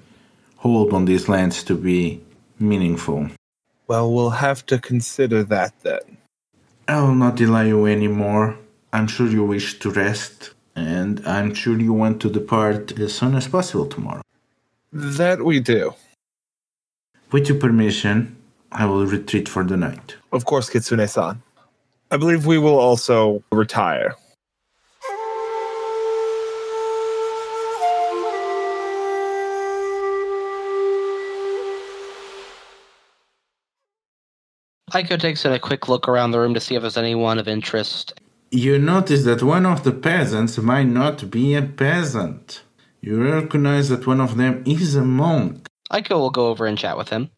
hold 0.56 0.92
on 0.92 1.06
these 1.06 1.28
lands 1.28 1.62
to 1.64 1.74
be 1.74 2.20
meaningful. 2.58 3.30
Well, 3.86 4.12
we'll 4.12 4.38
have 4.48 4.66
to 4.66 4.78
consider 4.78 5.42
that 5.44 5.72
then. 5.82 6.18
I 6.86 7.00
will 7.00 7.14
not 7.14 7.36
delay 7.36 7.68
you 7.68 7.86
anymore. 7.86 8.58
I'm 8.92 9.06
sure 9.06 9.28
you 9.28 9.44
wish 9.44 9.78
to 9.78 9.90
rest, 9.90 10.52
and 10.76 11.26
I'm 11.26 11.54
sure 11.54 11.78
you 11.78 11.94
want 11.94 12.20
to 12.22 12.30
depart 12.30 12.98
as 12.98 13.14
soon 13.14 13.34
as 13.34 13.48
possible 13.48 13.86
tomorrow. 13.86 14.22
That 14.92 15.44
we 15.44 15.60
do. 15.60 15.94
With 17.30 17.48
your 17.48 17.58
permission, 17.58 18.36
I 18.72 18.86
will 18.86 19.06
retreat 19.06 19.48
for 19.48 19.62
the 19.62 19.76
night. 19.76 20.16
Of 20.32 20.46
course, 20.46 20.70
Kitsune 20.70 21.06
san. 21.08 21.42
I 22.10 22.16
believe 22.16 22.46
we 22.46 22.58
will 22.58 22.78
also 22.78 23.42
retire. 23.52 24.14
Aiko 34.92 35.20
takes 35.20 35.44
a 35.44 35.58
quick 35.58 35.88
look 35.88 36.08
around 36.08 36.30
the 36.30 36.40
room 36.40 36.54
to 36.54 36.60
see 36.60 36.74
if 36.74 36.80
there's 36.80 36.96
anyone 36.96 37.38
of 37.38 37.46
interest. 37.46 38.14
You 38.50 38.78
notice 38.78 39.24
that 39.24 39.42
one 39.42 39.66
of 39.66 39.84
the 39.84 39.92
peasants 39.92 40.56
might 40.56 40.88
not 40.88 41.30
be 41.30 41.54
a 41.54 41.60
peasant. 41.60 42.62
You 43.00 43.22
recognize 43.22 43.88
that 43.90 44.06
one 44.06 44.20
of 44.20 44.36
them 44.36 44.62
is 44.66 44.94
a 44.96 45.04
monk. 45.04 45.68
Aiko 45.92 46.18
will 46.18 46.30
go 46.30 46.48
over 46.48 46.66
and 46.66 46.76
chat 46.76 46.98
with 46.98 47.10
him. 47.10 47.30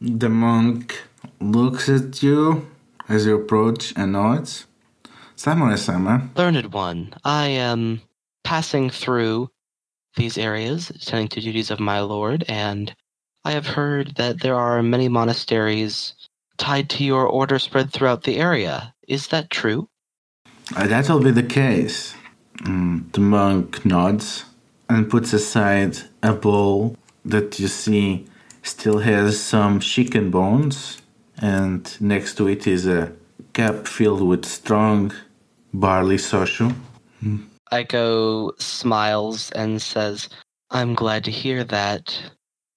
The 0.00 0.28
monk 0.28 1.02
looks 1.40 1.88
at 1.88 2.22
you 2.22 2.66
as 3.08 3.26
you 3.26 3.36
approach 3.36 3.92
and 3.96 4.12
nods. 4.12 4.66
Samurai 5.36 5.76
sama, 5.76 6.28
Learned 6.36 6.72
one, 6.72 7.14
I 7.24 7.46
am 7.48 8.02
passing 8.44 8.90
through 8.90 9.50
these 10.16 10.36
areas, 10.36 10.90
attending 10.90 11.28
to 11.28 11.40
duties 11.40 11.70
of 11.70 11.80
my 11.80 12.00
lord, 12.00 12.44
and 12.48 12.94
I 13.44 13.52
have 13.52 13.66
heard 13.66 14.16
that 14.16 14.40
there 14.40 14.56
are 14.56 14.82
many 14.82 15.08
monasteries 15.08 16.14
tied 16.58 16.90
to 16.90 17.04
your 17.04 17.26
order 17.26 17.58
spread 17.58 17.90
throughout 17.90 18.24
the 18.24 18.36
area. 18.36 18.94
Is 19.08 19.28
that 19.28 19.48
true? 19.48 19.88
Uh, 20.76 20.86
that 20.86 21.08
will 21.08 21.20
be 21.20 21.30
the 21.30 21.42
case. 21.42 22.14
Mm, 22.58 23.10
the 23.12 23.20
monk 23.20 23.86
nods 23.86 24.44
and 24.90 25.08
puts 25.08 25.32
aside 25.32 25.96
a 26.22 26.32
bowl 26.32 26.96
that 27.24 27.60
you 27.60 27.68
see 27.68 28.26
still 28.62 28.98
has 28.98 29.40
some 29.40 29.78
chicken 29.78 30.30
bones, 30.30 31.00
and 31.38 31.96
next 32.00 32.36
to 32.36 32.48
it 32.48 32.66
is 32.66 32.86
a 32.86 33.12
cup 33.52 33.86
filled 33.86 34.22
with 34.26 34.44
strong 34.44 35.12
barley 35.72 36.16
soshu. 36.16 36.74
Aiko 37.72 38.60
smiles 38.60 39.50
and 39.52 39.80
says, 39.80 40.28
I'm 40.70 40.94
glad 40.94 41.22
to 41.24 41.30
hear 41.30 41.62
that 41.64 42.20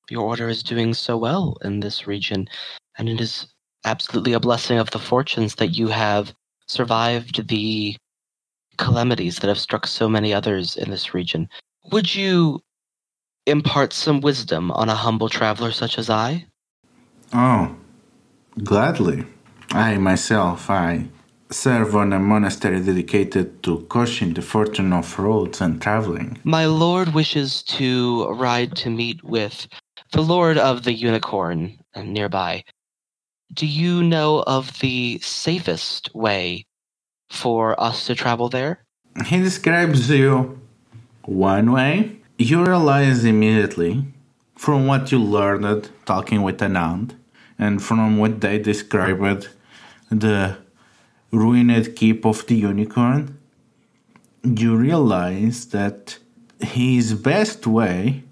your 0.10 0.23
order 0.23 0.47
is 0.49 0.62
doing 0.62 0.93
so 0.93 1.17
well 1.17 1.58
in 1.63 1.80
this 1.80 2.06
region, 2.06 2.47
and 2.97 3.10
it 3.10 3.19
is 3.19 3.47
absolutely 3.86 4.34
a 4.34 4.39
blessing 4.39 4.78
of 4.78 4.91
the 4.91 4.99
fortunes 4.99 5.56
that 5.56 5.69
you 5.69 5.88
have 5.88 6.34
survived 6.67 7.47
the 7.49 7.97
calamities 8.78 9.38
that 9.39 9.47
have 9.47 9.60
struck 9.60 9.88
so 9.88 10.08
many 10.08 10.34
others 10.34 10.78
in 10.78 10.91
this 10.91 11.13
region. 11.13 11.49
Would 11.91 12.15
you 12.15 12.61
impart 13.45 13.93
some 13.93 14.21
wisdom 14.21 14.71
on 14.71 14.89
a 14.89 14.95
humble 14.95 15.29
traveler 15.29 15.71
such 15.71 15.97
as 15.97 16.09
I? 16.09 16.45
Oh, 17.33 17.75
gladly. 18.63 19.25
I 19.71 19.97
myself, 19.97 20.69
I 20.69 21.09
serve 21.49 21.95
on 21.95 22.13
a 22.13 22.19
monastery 22.19 22.79
dedicated 22.79 23.61
to 23.63 23.79
Koshin, 23.89 24.33
the 24.33 24.41
fortune 24.41 24.93
of 24.93 25.17
roads 25.19 25.61
and 25.61 25.81
traveling. 25.81 26.39
My 26.43 26.65
lord 26.65 27.13
wishes 27.13 27.63
to 27.63 28.27
ride 28.29 28.75
to 28.77 28.89
meet 28.89 29.23
with 29.23 29.67
the 30.11 30.21
lord 30.21 30.57
of 30.57 30.83
the 30.83 30.93
unicorn 30.93 31.79
nearby. 31.95 32.63
Do 33.53 33.67
you 33.67 34.03
know 34.03 34.43
of 34.47 34.79
the 34.79 35.19
safest 35.19 36.13
way 36.15 36.65
for 37.29 37.79
us 37.79 38.07
to 38.07 38.15
travel 38.15 38.49
there? 38.49 38.85
He 39.25 39.39
describes 39.39 40.09
you 40.09 40.59
one 41.25 41.71
way. 41.71 42.17
You 42.38 42.65
realize 42.65 43.23
immediately 43.25 44.05
from 44.55 44.88
what 44.88 45.12
you 45.12 45.19
learned 45.19 45.89
talking 46.05 46.41
with 46.41 46.57
Anand 46.57 47.15
and 47.59 47.81
from 47.81 48.17
what 48.17 48.41
they 48.41 48.59
described 48.59 49.49
the 50.09 50.57
ruined 51.31 51.95
keep 51.95 52.25
of 52.25 52.45
the 52.47 52.55
unicorn, 52.55 53.38
you 54.43 54.75
realize 54.75 55.67
that 55.67 56.17
his 56.59 57.13
best 57.13 57.65
way 57.65 58.23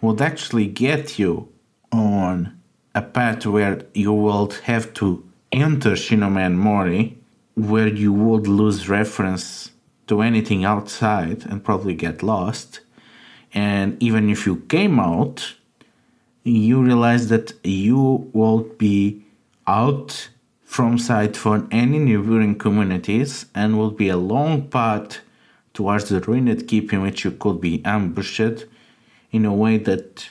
would 0.00 0.20
actually 0.20 0.66
get 0.66 1.18
you 1.18 1.48
on 1.92 2.58
a 2.94 3.02
path 3.02 3.46
where 3.46 3.82
you 3.94 4.12
would 4.12 4.52
have 4.64 4.92
to 4.94 5.24
enter 5.52 5.92
Shinomen 5.92 6.54
Mori, 6.54 7.18
where 7.54 7.88
you 7.88 8.12
would 8.12 8.46
lose 8.46 8.88
reference 8.88 9.70
to 10.08 10.22
anything 10.22 10.64
outside 10.64 11.46
and 11.46 11.64
probably 11.64 11.94
get 11.94 12.22
lost. 12.22 12.80
And 13.54 14.02
even 14.02 14.28
if 14.28 14.46
you 14.46 14.56
came 14.56 14.98
out, 14.98 15.54
you 16.44 16.82
realize 16.82 17.28
that 17.28 17.52
you 17.62 18.30
won't 18.32 18.78
be 18.78 19.22
out 19.66 20.28
from 20.64 20.98
sight 20.98 21.36
for 21.36 21.66
any 21.70 21.98
neighboring 21.98 22.56
communities 22.56 23.46
and 23.54 23.78
will 23.78 23.90
be 23.90 24.08
a 24.08 24.16
long 24.16 24.68
path 24.68 25.20
towards 25.72 26.08
the 26.08 26.20
ruined 26.20 26.66
keep 26.68 26.92
in 26.92 27.02
which 27.02 27.24
you 27.24 27.30
could 27.30 27.60
be 27.60 27.82
ambushed 27.84 28.66
in 29.30 29.44
a 29.44 29.54
way 29.54 29.78
that 29.78 30.28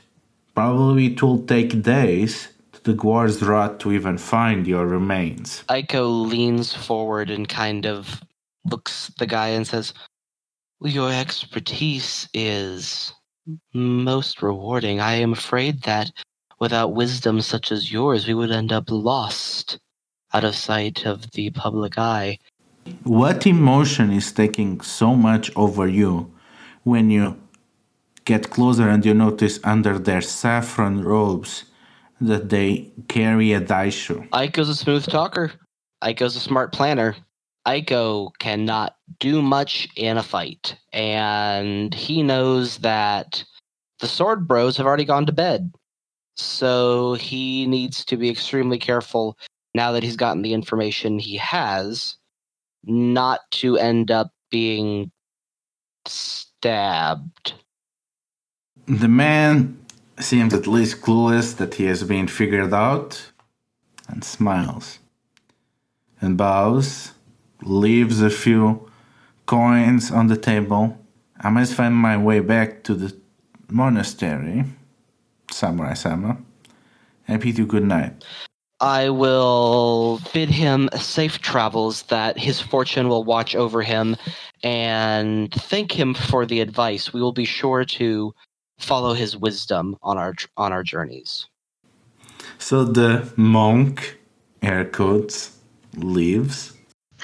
probably 0.54 1.08
it 1.08 1.22
will 1.22 1.40
take 1.40 1.82
days 1.82 2.50
to 2.74 2.84
the 2.84 2.94
guards 2.94 3.42
rot 3.42 3.80
to 3.80 3.92
even 3.92 4.18
find 4.18 4.68
your 4.68 4.86
remains. 4.86 5.64
Aiko 5.70 6.28
leans 6.28 6.74
forward 6.74 7.30
and 7.30 7.48
kind 7.48 7.86
of 7.86 8.22
looks 8.70 9.12
the 9.18 9.28
guy 9.28 9.50
and 9.50 9.66
says, 9.66 9.94
"Well, 10.80 10.92
Your 10.92 11.12
expertise 11.12 12.30
is 12.34 13.14
most 13.74 14.42
rewarding. 14.42 15.00
I 15.00 15.14
am 15.14 15.34
afraid 15.34 15.84
that 15.84 16.12
without 16.60 16.94
wisdom 16.94 17.42
such 17.42 17.72
as 17.72 17.92
yours, 17.92 18.28
we 18.28 18.34
would 18.34 18.52
end 18.52 18.72
up 18.72 18.86
lost 18.90 19.80
out 20.34 20.44
of 20.44 20.56
sight 20.56 21.06
of 21.06 21.32
the 21.32 21.50
public 21.52 21.98
eye. 21.98 22.38
What 23.04 23.46
emotion 23.46 24.12
is 24.12 24.32
taking 24.32 24.82
so 24.82 25.16
much 25.16 25.52
over 25.56 25.88
you 25.88 26.32
when 26.84 27.10
you 27.10 27.38
get 28.26 28.50
closer 28.50 28.90
and 28.90 29.06
you 29.06 29.14
notice 29.14 29.60
under 29.64 29.98
their 29.98 30.22
saffron 30.22 31.04
robes 31.04 31.66
that 32.20 32.50
they 32.50 32.92
carry 33.08 33.54
a 33.54 33.62
daisho. 33.62 34.28
Aiko's 34.30 34.70
a 34.70 34.76
smooth 34.76 35.06
talker. 35.06 35.52
Aiko's 36.04 36.36
a 36.36 36.40
smart 36.40 36.74
planner. 36.74 37.16
Aiko 37.68 38.32
cannot 38.40 38.96
do 39.20 39.42
much 39.42 39.90
in 39.98 40.18
a 40.18 40.24
fight, 40.24 40.78
and 40.94 41.94
he 41.94 42.24
knows 42.24 42.78
that 42.78 43.44
the 44.00 44.08
sword 44.08 44.48
bros 44.48 44.78
have 44.78 44.86
already 44.86 45.06
gone 45.06 45.26
to 45.26 45.34
bed. 45.34 45.74
So 46.36 47.16
he 47.16 47.66
needs 47.68 48.06
to 48.06 48.16
be 48.16 48.30
extremely 48.30 48.78
careful 48.78 49.38
now 49.74 49.92
that 49.92 50.04
he's 50.04 50.16
gotten 50.16 50.44
the 50.44 50.54
information 50.54 51.20
he 51.20 51.36
has, 51.38 52.16
not 52.84 53.42
to 53.52 53.78
end 53.78 54.12
up 54.12 54.32
being 54.50 55.12
stabbed. 56.06 57.54
The 58.88 59.10
man 59.10 59.78
seems 60.20 60.54
at 60.54 60.68
least 60.68 61.02
clueless 61.02 61.58
that 61.58 61.74
he 61.74 61.86
has 61.86 62.04
been 62.04 62.28
figured 62.28 62.74
out 62.74 63.32
and 64.08 64.24
smiles 64.24 65.00
and 66.22 66.38
bows, 66.38 67.12
leaves 67.62 68.22
a 68.22 68.30
few 68.30 68.90
coins 69.46 70.12
on 70.12 70.28
the 70.28 70.38
table. 70.38 70.98
I 71.40 71.50
must 71.50 71.74
find 71.74 71.96
my 71.96 72.18
way 72.18 72.40
back 72.40 72.84
to 72.84 72.94
the 72.94 73.16
monastery, 73.70 74.66
Samurai 75.52 75.94
Sama. 75.94 76.38
I 77.28 77.38
bid 77.38 77.58
you 77.58 77.66
good 77.66 77.84
night. 77.84 78.24
I 78.80 79.10
will 79.10 80.22
bid 80.34 80.50
him 80.50 80.90
safe 80.96 81.40
travels, 81.40 82.04
that 82.04 82.38
his 82.38 82.62
fortune 82.62 83.10
will 83.10 83.24
watch 83.24 83.56
over 83.56 83.82
him, 83.82 84.16
and 84.64 85.52
thank 85.52 85.92
him 85.92 86.14
for 86.14 86.46
the 86.46 86.62
advice. 86.62 87.12
We 87.12 87.22
will 87.22 87.34
be 87.34 87.46
sure 87.46 87.86
to 87.86 88.34
follow 88.78 89.14
his 89.14 89.36
wisdom 89.36 89.98
on 90.04 90.20
our 90.20 90.36
on 90.58 90.72
our 90.72 90.84
journeys. 90.84 91.48
So 92.60 92.86
the 92.86 93.32
monk, 93.36 94.20
air 94.62 94.86
quotes, 94.86 95.58
leaves. 95.96 96.77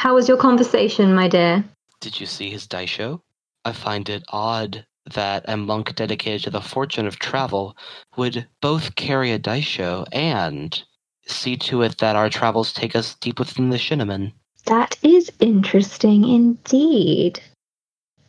How 0.03 0.15
was 0.15 0.27
your 0.27 0.35
conversation, 0.35 1.15
my 1.15 1.29
dear? 1.29 1.63
Did 2.01 2.19
you 2.19 2.25
see 2.25 2.49
his 2.49 2.67
daisho? 2.67 3.21
I 3.63 3.71
find 3.71 4.09
it 4.09 4.25
odd 4.27 4.85
that 5.13 5.45
a 5.47 5.55
monk 5.55 5.95
dedicated 5.95 6.43
to 6.43 6.49
the 6.49 6.59
fortune 6.59 7.07
of 7.07 7.19
travel 7.19 7.77
would 8.17 8.45
both 8.59 8.95
carry 8.95 9.31
a 9.31 9.39
daisho 9.39 10.05
and 10.11 10.83
see 11.25 11.55
to 11.55 11.83
it 11.83 11.99
that 11.99 12.17
our 12.17 12.29
travels 12.29 12.73
take 12.73 12.97
us 12.97 13.15
deep 13.15 13.39
within 13.39 13.69
the 13.69 13.77
Shinomen. 13.77 14.33
That 14.65 14.97
is 15.03 15.31
interesting 15.39 16.27
indeed. 16.27 17.41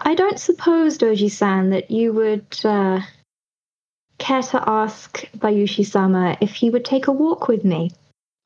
I 0.00 0.14
don't 0.14 0.38
suppose, 0.38 0.96
Doji 0.96 1.28
san, 1.28 1.70
that 1.70 1.90
you 1.90 2.12
would 2.12 2.56
uh, 2.62 3.00
care 4.18 4.42
to 4.42 4.62
ask 4.64 5.26
Bayushi 5.38 5.84
sama 5.84 6.36
if 6.40 6.54
he 6.54 6.70
would 6.70 6.84
take 6.84 7.08
a 7.08 7.12
walk 7.12 7.48
with 7.48 7.64
me. 7.64 7.90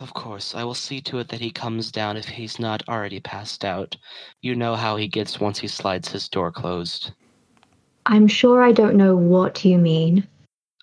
Of 0.01 0.15
course, 0.15 0.55
I 0.55 0.63
will 0.63 0.75
see 0.75 1.01
to 1.03 1.19
it 1.19 1.29
that 1.29 1.41
he 1.41 1.51
comes 1.51 1.91
down 1.91 2.17
if 2.17 2.27
he's 2.27 2.61
not 2.61 2.89
already 2.89 3.19
passed 3.19 3.65
out. 3.65 3.97
You 4.43 4.55
know 4.55 4.77
how 4.77 4.97
he 4.97 5.09
gets 5.09 5.41
once 5.41 5.59
he 5.59 5.67
slides 5.67 6.09
his 6.09 6.29
door 6.29 6.53
closed. 6.53 7.13
I'm 8.07 8.29
sure 8.29 8.63
I 8.63 8.71
don't 8.71 8.95
know 8.95 9.17
what 9.17 9.65
you 9.65 9.77
mean. 9.77 10.27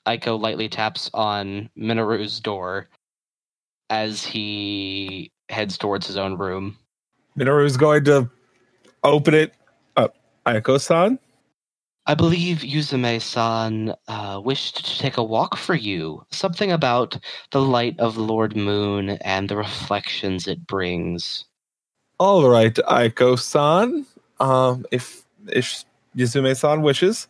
Aiko 0.06 0.40
lightly 0.40 0.68
taps 0.68 1.10
on 1.14 1.70
Minoru's 1.78 2.40
door 2.42 2.90
as 3.90 4.26
he 4.26 5.32
heads 5.50 5.78
towards 5.78 6.06
his 6.06 6.18
own 6.18 6.38
room. 6.38 6.78
Minoru's 7.38 7.78
going 7.78 8.04
to 8.06 8.30
open 9.04 9.34
it 9.34 9.54
up. 9.96 10.16
Aiko-san? 10.46 11.20
I 12.08 12.14
believe 12.14 12.60
Yuzume-san 12.60 13.96
uh, 14.08 14.40
wished 14.44 14.86
to 14.86 15.00
take 15.00 15.18
a 15.18 15.24
walk 15.24 15.58
for 15.58 15.74
you. 15.74 16.24
Something 16.30 16.72
about 16.72 17.18
the 17.50 17.62
light 17.62 18.00
of 18.00 18.16
Lord 18.16 18.56
Moon 18.56 19.10
and 19.22 19.50
the 19.50 19.58
reflections 19.58 20.48
it 20.48 20.68
brings. 20.68 21.46
All 22.20 22.48
right, 22.48 22.74
Aiko-san. 22.76 24.06
Um, 24.40 24.86
if 24.92 25.26
if 25.48 25.84
Yuzume-san 26.16 26.84
wishes, 26.84 27.28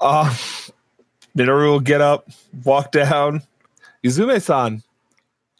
uh, 0.00 0.34
Minoru 1.36 1.72
will 1.72 1.80
get 1.80 2.00
up, 2.00 2.30
walk 2.64 2.92
down. 2.92 3.42
Yuzume-san, 4.02 4.82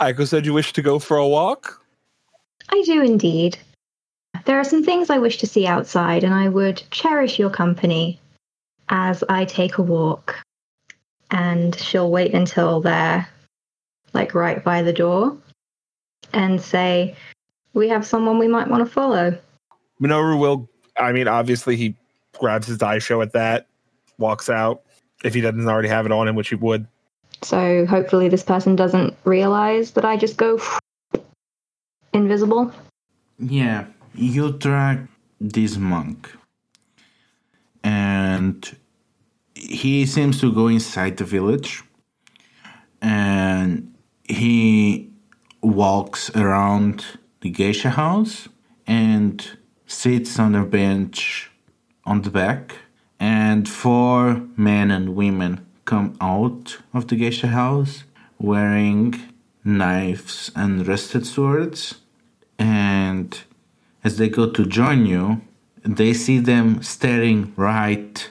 Aiko 0.01 0.27
said 0.27 0.47
you 0.47 0.55
wish 0.55 0.73
to 0.73 0.81
go 0.81 0.99
for 0.99 1.19
a 1.19 1.29
walk. 1.29 1.85
I 2.71 2.83
do 2.87 3.03
indeed. 3.03 3.59
There 4.47 4.59
are 4.59 4.65
some 4.65 4.83
things 4.83 5.11
I 5.11 5.19
wish 5.19 5.37
to 5.39 5.47
see 5.47 5.67
outside, 5.67 6.25
and 6.25 6.33
I 6.33 6.49
would 6.49 6.83
cherish 6.91 7.39
your 7.39 7.51
company 7.51 8.19
as 8.91 9.25
I 9.29 9.45
take 9.45 9.79
a 9.79 9.83
walk. 9.83 10.37
And 11.31 11.79
she'll 11.79 12.11
wait 12.11 12.35
until 12.35 12.81
they're 12.81 13.27
like 14.13 14.35
right 14.35 14.63
by 14.63 14.83
the 14.83 14.93
door 14.93 15.37
and 16.33 16.61
say, 16.61 17.17
We 17.73 17.89
have 17.89 18.05
someone 18.05 18.39
we 18.39 18.49
might 18.49 18.69
want 18.69 18.85
to 18.85 18.93
follow. 18.93 19.39
Minoru 20.03 20.39
will. 20.39 20.69
I 20.99 21.13
mean, 21.13 21.29
obviously, 21.29 21.77
he 21.77 21.95
grabs 22.39 22.67
his 22.67 22.79
daisho 22.79 23.23
at 23.23 23.33
that, 23.33 23.69
walks 24.19 24.51
out. 24.51 24.83
If 25.23 25.35
he 25.35 25.41
doesn't 25.41 25.69
already 25.69 25.89
have 25.89 26.07
it 26.07 26.13
on 26.13 26.27
him, 26.27 26.35
which 26.35 26.49
he 26.49 26.55
would. 26.57 26.87
So 27.43 27.87
hopefully, 27.87 28.29
this 28.29 28.43
person 28.43 28.75
doesn't 28.75 29.17
realize 29.25 29.93
that 29.93 30.05
I 30.05 30.17
just 30.17 30.37
go 30.37 30.61
invisible. 32.13 32.73
Yeah, 33.39 33.87
you 34.15 34.53
track 34.59 35.01
this 35.41 35.77
monk. 35.77 36.31
And 37.83 38.77
he 39.61 40.07
seems 40.07 40.41
to 40.41 40.53
go 40.53 40.69
inside 40.69 41.17
the 41.17 41.25
village. 41.25 41.83
And 43.03 43.95
he 44.25 45.11
walks 45.63 46.31
around 46.31 47.05
the 47.41 47.51
geisha 47.51 47.91
house 47.91 48.49
and 48.87 49.59
sits 49.87 50.39
on 50.39 50.55
a 50.55 50.65
bench 50.65 51.51
on 52.05 52.23
the 52.23 52.31
back. 52.31 52.77
And 53.19 53.69
four 53.69 54.43
men 54.57 54.91
and 54.91 55.15
women 55.15 55.67
come 55.85 56.17
out 56.21 56.79
of 56.95 57.09
the 57.09 57.17
geisha 57.17 57.49
house 57.49 58.05
wearing 58.39 59.21
knives 59.65 60.51
and 60.57 60.87
rusted 60.87 61.27
swords. 61.27 61.97
And 62.59 63.39
as 64.03 64.17
they 64.17 64.29
go 64.29 64.51
to 64.51 64.65
join 64.65 65.05
you, 65.07 65.43
they 65.83 66.15
see 66.15 66.39
them 66.39 66.83
staring 66.83 67.53
right 67.57 68.31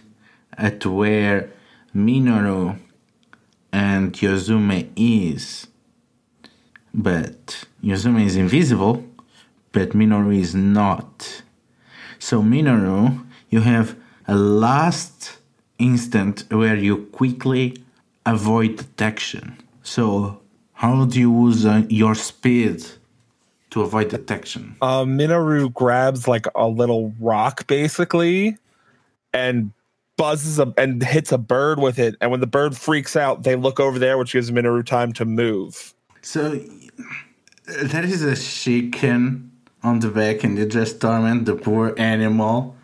at 0.60 0.86
where 0.86 1.52
Minoru 1.95 2.78
and 3.72 4.13
Yuzume 4.13 4.89
is. 4.95 5.67
But 6.93 7.65
Yuzume 7.84 8.26
is 8.26 8.36
invisible, 8.36 9.06
but 9.72 9.91
Minoru 9.91 10.38
is 10.38 10.54
not. 10.54 11.41
So, 12.19 12.41
Minoru, 12.41 13.26
you 13.50 13.62
have 13.62 13.95
a 14.28 14.36
last 14.36 15.38
instant 15.78 16.45
where 16.52 16.76
you 16.76 17.06
quickly 17.08 17.78
avoid 18.26 18.78
detection. 18.78 19.58
So, 19.84 20.41
how 20.74 21.06
do 21.06 21.19
you 21.19 21.45
use 21.45 21.65
uh, 21.65 21.84
your 21.89 22.15
speed 22.15 22.86
to 23.72 23.82
avoid 23.82 24.10
detection? 24.10 24.76
Uh, 24.82 25.04
Minoru 25.04 25.74
grabs 25.74 26.28
like 26.28 26.48
a 26.56 26.67
little 26.67 27.13
rock, 27.19 27.67
basically, 27.67 28.58
and 29.34 29.72
buzzes 30.20 30.60
a, 30.60 30.74
and 30.78 31.02
hits 31.02 31.32
a 31.32 31.38
bird 31.38 31.80
with 31.80 31.98
it. 31.98 32.16
And 32.20 32.30
when 32.30 32.42
the 32.42 32.48
bird 32.48 32.76
freaks 32.76 33.16
out, 33.16 33.44
they 33.44 33.56
look 33.56 33.80
over 33.80 33.98
there, 33.98 34.18
which 34.18 34.34
gives 34.34 34.52
Minoru 34.52 34.86
time 34.86 35.14
to 35.14 35.24
move. 35.24 35.94
So, 36.22 36.60
that 37.66 38.04
is 38.04 38.22
a 38.22 38.36
chicken 38.36 39.50
on 39.82 40.02
the 40.02 40.10
back, 40.10 40.44
and 40.44 40.58
you 40.58 40.66
just 40.66 41.00
torment 41.00 41.46
the 41.46 41.56
poor 41.56 41.94
animal. 41.98 42.76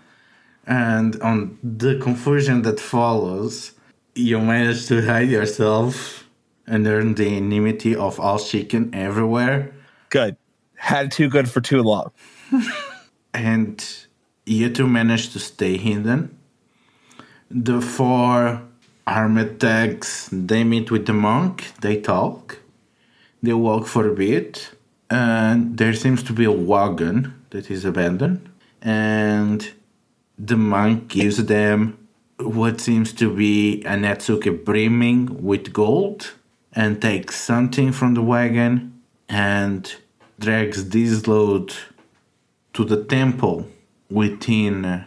And 0.66 1.22
on 1.22 1.60
the 1.62 2.00
confusion 2.00 2.62
that 2.62 2.80
follows, 2.80 3.74
you 4.16 4.40
manage 4.40 4.88
to 4.88 5.06
hide 5.06 5.30
yourself 5.30 6.24
and 6.66 6.88
earn 6.88 7.16
the 7.16 7.28
enmity 7.36 7.98
of 7.98 8.18
all 8.18 8.40
chicken 8.40 8.96
everywhere. 8.96 9.76
Good. 10.10 10.38
Had 10.76 11.12
too 11.12 11.28
good 11.28 11.50
for 11.50 11.60
too 11.60 11.84
long. 11.84 12.12
and 13.34 13.86
you 14.46 14.70
two 14.70 14.88
manage 14.88 15.34
to 15.34 15.40
stay 15.40 15.76
hidden. 15.76 16.38
The 17.58 17.80
four 17.80 18.64
armored 19.08 19.62
tags 19.62 20.28
they 20.30 20.66
meet 20.66 20.92
with 20.92 21.06
the 21.06 21.14
monk, 21.14 21.72
they 21.80 22.02
talk, 22.02 22.60
they 23.42 23.54
walk 23.54 23.88
for 23.88 24.10
a 24.10 24.14
bit, 24.14 24.72
and 25.10 25.78
there 25.78 25.94
seems 25.94 26.22
to 26.24 26.34
be 26.34 26.44
a 26.44 26.52
wagon 26.52 27.34
that 27.52 27.72
is 27.72 27.86
abandoned, 27.86 28.50
and 28.82 29.72
the 30.38 30.58
monk 30.58 31.08
gives 31.08 31.46
them 31.46 31.98
what 32.40 32.82
seems 32.82 33.14
to 33.14 33.34
be 33.34 33.82
a 33.84 33.92
netsuke 33.92 34.66
brimming 34.66 35.42
with 35.42 35.72
gold 35.72 36.34
and 36.74 37.02
takes 37.02 37.38
something 37.40 37.94
from 37.94 38.16
the 38.16 38.22
wagon 38.22 39.02
and 39.30 39.96
drags 40.38 40.90
this 40.90 41.26
load 41.26 41.74
to 42.74 42.84
the 42.84 43.02
temple 43.06 43.66
within 44.10 45.06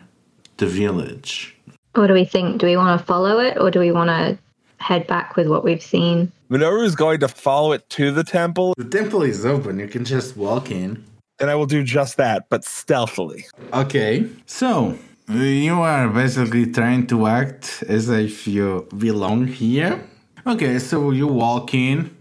the 0.56 0.66
village. 0.66 1.58
What 1.98 2.06
do 2.06 2.14
we 2.14 2.24
think? 2.24 2.61
Do 2.61 2.66
we 2.66 2.76
want 2.76 2.98
to 2.98 3.04
follow 3.04 3.40
it 3.40 3.58
or 3.58 3.70
do 3.70 3.80
we 3.80 3.90
want 3.90 4.08
to 4.08 4.38
head 4.78 5.06
back 5.06 5.37
with 5.37 5.48
what 5.48 5.64
we've 5.64 5.82
seen. 5.82 6.32
Minoru 6.50 6.84
is 6.84 6.94
going 6.94 7.20
to 7.20 7.28
follow 7.28 7.72
it 7.72 7.88
to 7.90 8.11
the 8.11 8.24
temple, 8.24 8.74
The 8.76 8.84
temple 8.84 9.22
is 9.22 9.44
open. 9.44 9.78
You 9.78 9.88
can 9.88 10.04
just 10.04 10.37
walk 10.37 10.70
in. 10.70 11.04
and 11.40 11.50
I 11.50 11.54
will 11.54 11.66
do 11.66 11.82
just 11.84 12.16
that, 12.16 12.48
but 12.48 12.64
stealthily. 12.64 13.46
Okay. 13.72 14.28
So 14.46 14.98
you 15.28 15.74
are 15.74 16.08
basically 16.08 16.66
trying 16.72 17.06
to 17.08 17.26
act 17.26 17.84
as 17.88 18.08
if 18.08 18.46
you 18.46 18.88
belong 18.96 19.46
here. 19.46 20.02
Okay, 20.46 20.78
so 20.78 21.11
you 21.11 21.26
walk 21.26 21.74
in 21.74 22.16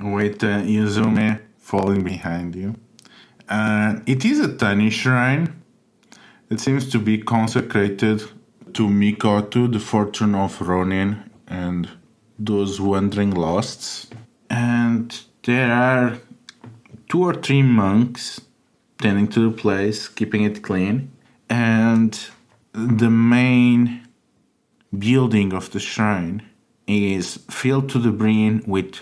with 0.00 0.42
uh, 0.44 0.62
Yuzume 0.62 1.40
falling 1.58 2.04
behind 2.04 2.54
you. 2.54 2.74
Uh, 3.48 3.96
it 4.06 4.24
is 4.24 4.40
a 4.40 4.56
tiny 4.56 4.90
shrine. 4.90 5.62
It 6.50 6.60
seems 6.60 6.88
to 6.90 6.98
be 6.98 7.18
consecrated 7.18 8.22
to 8.74 8.88
Mikoto, 8.88 9.72
the 9.72 9.78
fortune 9.78 10.34
of 10.34 10.60
Ronin, 10.60 11.30
and 11.46 11.88
those 12.38 12.80
wandering 12.80 13.30
losts. 13.30 14.08
And 14.50 15.18
there 15.44 15.72
are 15.72 16.18
two 17.08 17.22
or 17.22 17.34
three 17.34 17.62
monks 17.62 18.40
tending 19.00 19.28
to 19.28 19.50
the 19.50 19.56
place, 19.56 20.08
keeping 20.08 20.44
it 20.44 20.62
clean. 20.62 21.12
And 21.48 22.18
the 22.72 23.10
main 23.10 24.06
building 24.96 25.52
of 25.52 25.70
the 25.70 25.80
shrine 25.80 26.42
is 26.86 27.38
filled 27.50 27.88
to 27.90 27.98
the 27.98 28.10
brim 28.10 28.62
with 28.66 29.00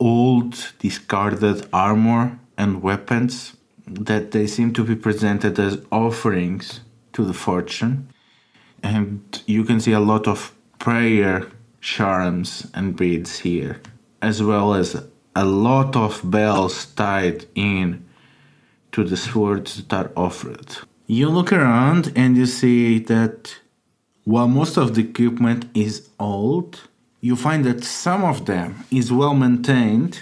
old, 0.00 0.72
discarded 0.78 1.66
armor 1.72 2.38
and 2.56 2.82
weapons 2.82 3.56
that 3.86 4.30
they 4.30 4.46
seem 4.46 4.72
to 4.72 4.84
be 4.84 4.96
presented 4.96 5.58
as 5.58 5.80
offerings 5.92 6.80
to 7.12 7.24
the 7.24 7.34
fortune. 7.34 8.08
And 8.84 9.42
you 9.46 9.64
can 9.64 9.80
see 9.80 9.92
a 9.92 9.98
lot 10.12 10.28
of 10.28 10.54
prayer 10.78 11.48
charms 11.80 12.70
and 12.74 12.94
beads 12.94 13.38
here, 13.38 13.80
as 14.20 14.42
well 14.42 14.74
as 14.74 15.02
a 15.34 15.44
lot 15.44 15.96
of 15.96 16.20
bells 16.30 16.86
tied 16.86 17.46
in 17.54 18.04
to 18.92 19.02
the 19.02 19.16
swords 19.16 19.82
that 19.84 19.92
are 19.92 20.12
offered. 20.16 20.76
You 21.06 21.30
look 21.30 21.50
around 21.50 22.12
and 22.14 22.36
you 22.36 22.46
see 22.46 22.98
that 23.00 23.56
while 24.24 24.48
most 24.48 24.76
of 24.76 24.94
the 24.94 25.00
equipment 25.00 25.64
is 25.74 26.08
old, 26.20 26.82
you 27.22 27.36
find 27.36 27.64
that 27.64 27.82
some 27.84 28.22
of 28.22 28.44
them 28.44 28.84
is 28.90 29.10
well 29.10 29.34
maintained 29.34 30.20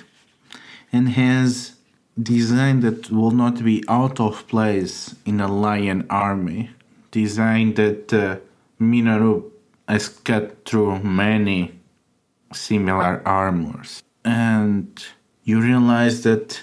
and 0.92 1.08
has 1.10 1.74
design 2.20 2.80
that 2.80 3.10
will 3.10 3.32
not 3.32 3.64
be 3.64 3.82
out 3.88 4.20
of 4.20 4.46
place 4.46 5.16
in 5.26 5.40
a 5.40 5.48
lion 5.48 6.06
army. 6.08 6.70
Design 7.10 7.74
that 7.74 8.12
uh, 8.12 8.36
Minoru 8.82 9.50
has 9.88 10.08
cut 10.08 10.64
through 10.64 10.98
many 11.00 11.78
similar 12.52 13.22
armors. 13.26 14.02
And 14.24 15.02
you 15.44 15.60
realize 15.60 16.22
that 16.22 16.62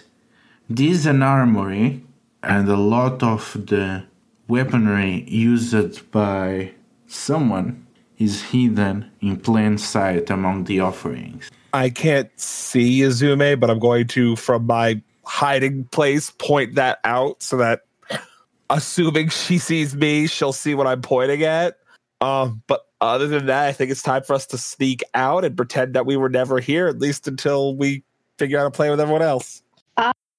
this 0.70 1.00
is 1.00 1.06
an 1.06 1.24
armory 1.24 2.04
and 2.44 2.70
a 2.70 2.78
lot 2.78 3.24
of 3.24 3.54
the 3.54 4.06
weaponry 4.48 5.26
used 5.28 6.12
by 6.12 6.72
someone 7.08 7.86
is 8.18 8.44
hidden 8.44 9.10
in 9.22 9.38
plain 9.38 9.78
sight 9.78 10.30
among 10.30 10.66
the 10.66 10.80
offerings. 10.80 11.50
I 11.74 11.90
can't 11.90 12.30
see 12.40 13.00
Yuzume, 13.00 13.60
but 13.60 13.70
I'm 13.70 13.80
going 13.80 14.08
to, 14.08 14.36
from 14.36 14.66
my 14.66 15.02
hiding 15.26 15.86
place, 15.86 16.32
point 16.32 16.76
that 16.76 17.00
out 17.04 17.42
so 17.44 17.58
that 17.58 17.82
assuming 18.70 19.30
she 19.30 19.58
sees 19.58 19.96
me, 19.96 20.28
she'll 20.28 20.54
see 20.54 20.76
what 20.76 20.88
I'm 20.88 21.02
pointing 21.02 21.44
at. 21.44 21.78
Um, 22.22 22.62
but 22.68 22.86
other 23.02 23.28
than 23.28 23.46
that, 23.46 23.68
I 23.68 23.72
think 23.72 23.92
it's 23.92 24.04
time 24.04 24.24
for 24.24 24.34
us 24.34 24.46
to 24.48 24.58
sneak 24.58 25.04
out 25.14 25.46
and 25.46 25.56
pretend 25.56 25.94
that 25.94 26.06
we 26.06 26.18
were 26.18 26.30
never 26.30 26.60
here, 26.60 26.88
at 26.88 27.00
least 27.00 27.28
until 27.28 27.76
we 27.76 28.04
figure 28.38 28.60
out 28.60 28.66
to 28.66 28.72
play 28.72 28.90
with 28.90 29.00
everyone 29.00 29.22
else. 29.22 29.64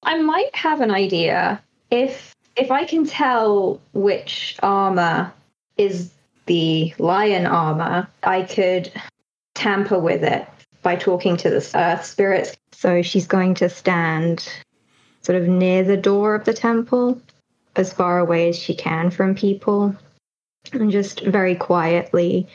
I 0.03 0.21
might 0.21 0.55
have 0.55 0.81
an 0.81 0.91
idea. 0.91 1.63
If 1.91 2.35
if 2.57 2.71
I 2.71 2.85
can 2.85 3.07
tell 3.07 3.81
which 3.93 4.57
armor 4.63 5.33
is 5.77 6.11
the 6.47 6.95
lion 6.99 7.47
armor, 7.47 8.09
I 8.23 8.43
could 8.43 8.91
tamper 9.55 9.99
with 9.99 10.23
it 10.23 10.47
by 10.83 10.97
talking 10.97 11.37
to 11.39 11.51
the 11.51 11.71
earth 11.75 12.05
spirits. 12.05 12.57
So 12.73 13.03
she's 13.03 13.27
going 13.27 13.55
to 13.55 13.69
stand 13.69 14.49
sort 15.23 15.41
of 15.41 15.49
near 15.49 15.85
the 15.85 15.97
door 15.97 16.35
of 16.35 16.45
the 16.45 16.55
temple, 16.55 17.21
as 17.77 17.93
far 17.93 18.19
away 18.19 18.49
as 18.49 18.59
she 18.59 18.75
can 18.75 19.11
from 19.11 19.35
people, 19.35 19.95
and 20.73 20.91
just 20.91 21.21
very 21.25 21.55
quietly 21.55 22.47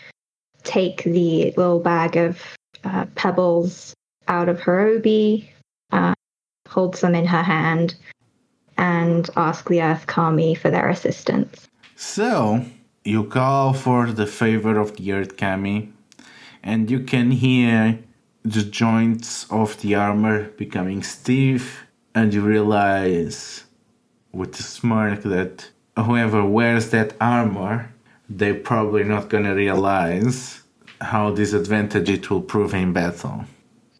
take 0.63 1.03
the 1.03 1.53
little 1.57 1.79
bag 1.79 2.17
of 2.17 2.41
uh, 2.83 3.05
pebbles 3.15 3.93
out 4.27 4.49
of 4.49 4.59
her 4.61 4.79
obi, 4.79 5.51
uh, 5.91 6.13
hold 6.67 6.95
some 6.95 7.15
in 7.15 7.25
her 7.25 7.43
hand, 7.43 7.95
and 8.77 9.29
ask 9.35 9.69
the 9.69 9.81
Earth 9.81 10.07
Kami 10.07 10.55
for 10.55 10.69
their 10.69 10.89
assistance. 10.89 11.67
So, 11.95 12.65
you 13.03 13.25
call 13.25 13.73
for 13.73 14.11
the 14.11 14.27
favor 14.27 14.79
of 14.79 14.97
the 14.97 15.11
Earth 15.13 15.37
Kami, 15.37 15.93
and 16.63 16.89
you 16.89 16.99
can 17.01 17.31
hear 17.31 17.99
the 18.43 18.63
joints 18.63 19.49
of 19.51 19.79
the 19.81 19.95
armor 19.95 20.49
becoming 20.49 21.03
stiff, 21.03 21.85
and 22.13 22.33
you 22.33 22.41
realize 22.41 23.63
with 24.31 24.59
a 24.59 24.63
smirk 24.63 25.23
that 25.23 25.69
whoever 25.97 26.43
wears 26.45 26.89
that 26.89 27.13
armor, 27.21 27.91
they're 28.29 28.55
probably 28.55 29.03
not 29.03 29.29
gonna 29.29 29.55
realize 29.55 30.61
how 31.01 31.31
disadvantaged 31.31 32.09
it 32.09 32.29
will 32.29 32.41
prove 32.41 32.73
in 32.73 32.93
battle. 32.93 33.45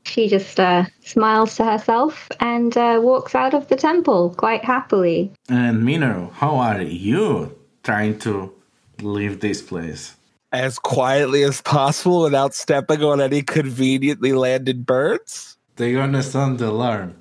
She 0.03 0.27
just 0.27 0.59
uh, 0.59 0.85
smiles 1.01 1.55
to 1.55 1.65
herself 1.65 2.29
and 2.39 2.77
uh, 2.77 2.99
walks 3.01 3.33
out 3.35 3.53
of 3.53 3.67
the 3.67 3.75
temple 3.75 4.35
quite 4.37 4.63
happily. 4.63 5.31
And 5.49 5.81
Minoru, 5.81 6.31
how 6.33 6.57
are 6.57 6.81
you 6.81 7.55
trying 7.83 8.19
to 8.19 8.53
leave 9.01 9.39
this 9.39 9.61
place? 9.61 10.15
As 10.51 10.79
quietly 10.79 11.43
as 11.43 11.61
possible 11.61 12.21
without 12.21 12.53
stepping 12.53 13.03
on 13.03 13.19
any 13.19 13.41
conveniently 13.41 14.31
landed 14.31 14.85
birds. 14.85 15.57
They're 15.75 15.95
gonna 15.95 16.23
sound 16.23 16.59
the 16.59 16.69
alarm. 16.69 17.15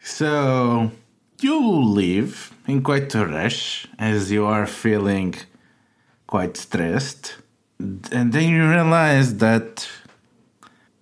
So 0.00 0.90
you 1.40 1.84
leave 1.84 2.52
in 2.66 2.82
quite 2.82 3.14
a 3.14 3.26
rush 3.26 3.86
as 3.98 4.32
you 4.32 4.46
are 4.46 4.66
feeling 4.66 5.34
quite 6.32 6.56
stressed. 6.56 7.24
And 8.16 8.26
then 8.34 8.46
you 8.54 8.62
realize 8.76 9.28
that 9.46 9.86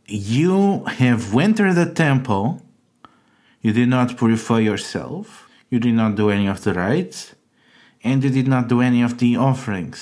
you 0.06 0.84
have 1.00 1.22
entered 1.46 1.74
the 1.82 1.90
temple. 2.06 2.46
You 3.64 3.72
did 3.80 3.90
not 3.96 4.18
purify 4.18 4.60
yourself. 4.70 5.48
You 5.70 5.78
did 5.86 5.94
not 5.94 6.16
do 6.20 6.30
any 6.36 6.48
of 6.54 6.58
the 6.64 6.72
rites. 6.74 7.20
And 8.02 8.24
you 8.24 8.30
did 8.38 8.48
not 8.54 8.64
do 8.72 8.80
any 8.80 9.02
of 9.08 9.12
the 9.22 9.36
offerings. 9.36 10.00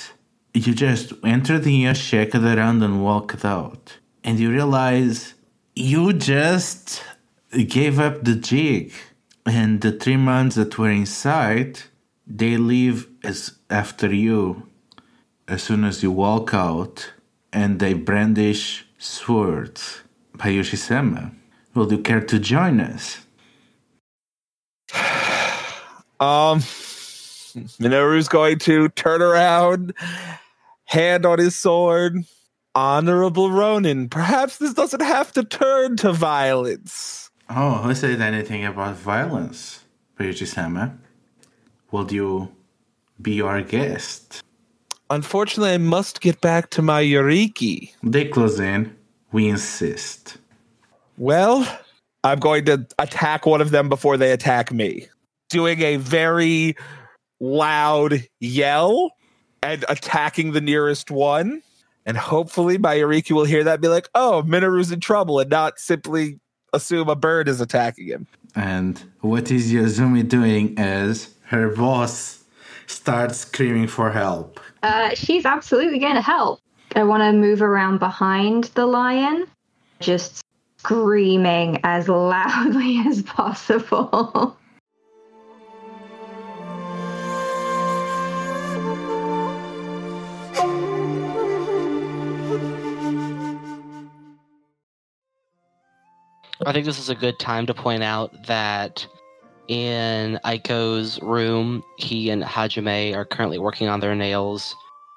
You 0.54 0.72
just 0.86 1.06
entered 1.34 1.66
here, 1.66 1.92
checked 1.92 2.34
around, 2.34 2.78
and 2.86 3.04
walked 3.10 3.44
out. 3.44 3.84
And 4.24 4.34
you 4.40 4.48
realize 4.60 5.34
you 5.94 6.04
just 6.34 7.04
gave 7.78 7.96
up 8.06 8.16
the 8.24 8.36
jig. 8.50 8.92
And 9.44 9.70
the 9.84 9.92
three 9.92 10.20
months 10.30 10.54
that 10.56 10.78
were 10.78 10.94
inside, 11.02 11.72
they 12.26 12.56
leave 12.56 12.98
as 13.22 13.40
after 13.68 14.08
you 14.26 14.68
as 15.48 15.62
soon 15.62 15.82
as 15.82 16.02
you 16.02 16.11
walk 16.11 16.52
out 16.52 17.12
and 17.52 17.80
they 17.80 17.94
brandish 17.94 18.87
swords. 18.98 20.02
Bayushi-sama, 20.37 21.32
will 21.74 21.90
you 21.90 21.98
care 21.98 22.20
to 22.20 22.38
join 22.38 22.80
us? 22.80 23.26
Um, 26.20 26.58
Minoru's 27.78 28.26
going 28.26 28.58
to 28.58 28.88
turn 28.88 29.22
around, 29.22 29.94
hand 30.87 31.24
on 31.24 31.38
his 31.38 31.54
sword. 31.54 32.24
Honorable 32.74 33.52
Ronin, 33.52 34.08
perhaps 34.08 34.58
this 34.58 34.74
doesn't 34.74 35.00
have 35.00 35.30
to 35.34 35.44
turn 35.44 35.96
to 35.98 36.12
violence. 36.12 37.30
Oh, 37.48 37.74
who 37.74 37.94
said 37.94 38.20
anything 38.20 38.64
about 38.64 38.96
violence? 38.96 39.84
Bayushi-sama, 40.18 40.98
will 41.92 42.12
you 42.12 42.52
be 43.22 43.40
our 43.40 43.62
guest? 43.62 44.42
Unfortunately, 45.10 45.72
I 45.72 45.78
must 45.78 46.20
get 46.20 46.40
back 46.40 46.70
to 46.70 46.82
my 46.82 47.02
close 48.32 48.60
in. 48.60 48.94
We 49.32 49.48
insist. 49.48 50.38
Well, 51.16 51.66
I'm 52.24 52.38
going 52.38 52.66
to 52.66 52.86
attack 52.98 53.46
one 53.46 53.60
of 53.60 53.70
them 53.70 53.88
before 53.88 54.16
they 54.16 54.32
attack 54.32 54.72
me. 54.72 55.06
Doing 55.50 55.80
a 55.80 55.96
very 55.96 56.76
loud 57.40 58.24
yell 58.40 59.12
and 59.62 59.84
attacking 59.88 60.52
the 60.52 60.60
nearest 60.60 61.10
one. 61.10 61.62
And 62.04 62.16
hopefully 62.16 62.78
my 62.78 62.96
Yoriki 62.96 63.32
will 63.32 63.44
hear 63.44 63.64
that 63.64 63.74
and 63.74 63.82
be 63.82 63.88
like, 63.88 64.08
oh, 64.14 64.42
Minoru's 64.46 64.92
in 64.92 65.00
trouble 65.00 65.40
and 65.40 65.50
not 65.50 65.78
simply 65.78 66.38
assume 66.72 67.08
a 67.08 67.16
bird 67.16 67.48
is 67.48 67.60
attacking 67.60 68.08
him. 68.08 68.26
And 68.54 69.02
what 69.20 69.50
is 69.50 69.72
Yuzume 69.72 70.26
doing 70.28 70.78
as 70.78 71.34
her 71.44 71.68
boss 71.68 72.38
starts 72.88 73.38
screaming 73.38 73.87
for 73.87 74.11
help? 74.11 74.61
Uh, 74.83 75.14
she's 75.14 75.44
absolutely 75.44 75.98
going 75.98 76.14
to 76.14 76.22
help. 76.22 76.61
I 76.96 77.05
want 77.05 77.22
to 77.22 77.33
move 77.33 77.62
around 77.62 77.98
behind 77.98 78.64
the 78.74 78.87
lion, 78.87 79.46
just 80.01 80.42
screaming 80.79 81.81
as 81.85 82.09
loudly 82.09 82.98
as 83.07 83.22
possible. 83.22 84.57
I 96.66 96.72
think 96.72 96.87
this 96.87 96.98
is 96.98 97.09
a 97.09 97.14
good 97.14 97.38
time 97.38 97.66
to 97.66 97.74
point 97.74 98.03
out 98.03 98.46
that 98.46 99.07
in 99.68 100.40
Aiko's 100.44 101.20
room, 101.22 101.83
he 101.96 102.31
and 102.31 102.42
Hajime 102.42 103.14
are 103.14 103.24
currently 103.24 103.59
working 103.59 103.88
on 103.88 104.00
their 104.00 104.14
nails, 104.14 104.74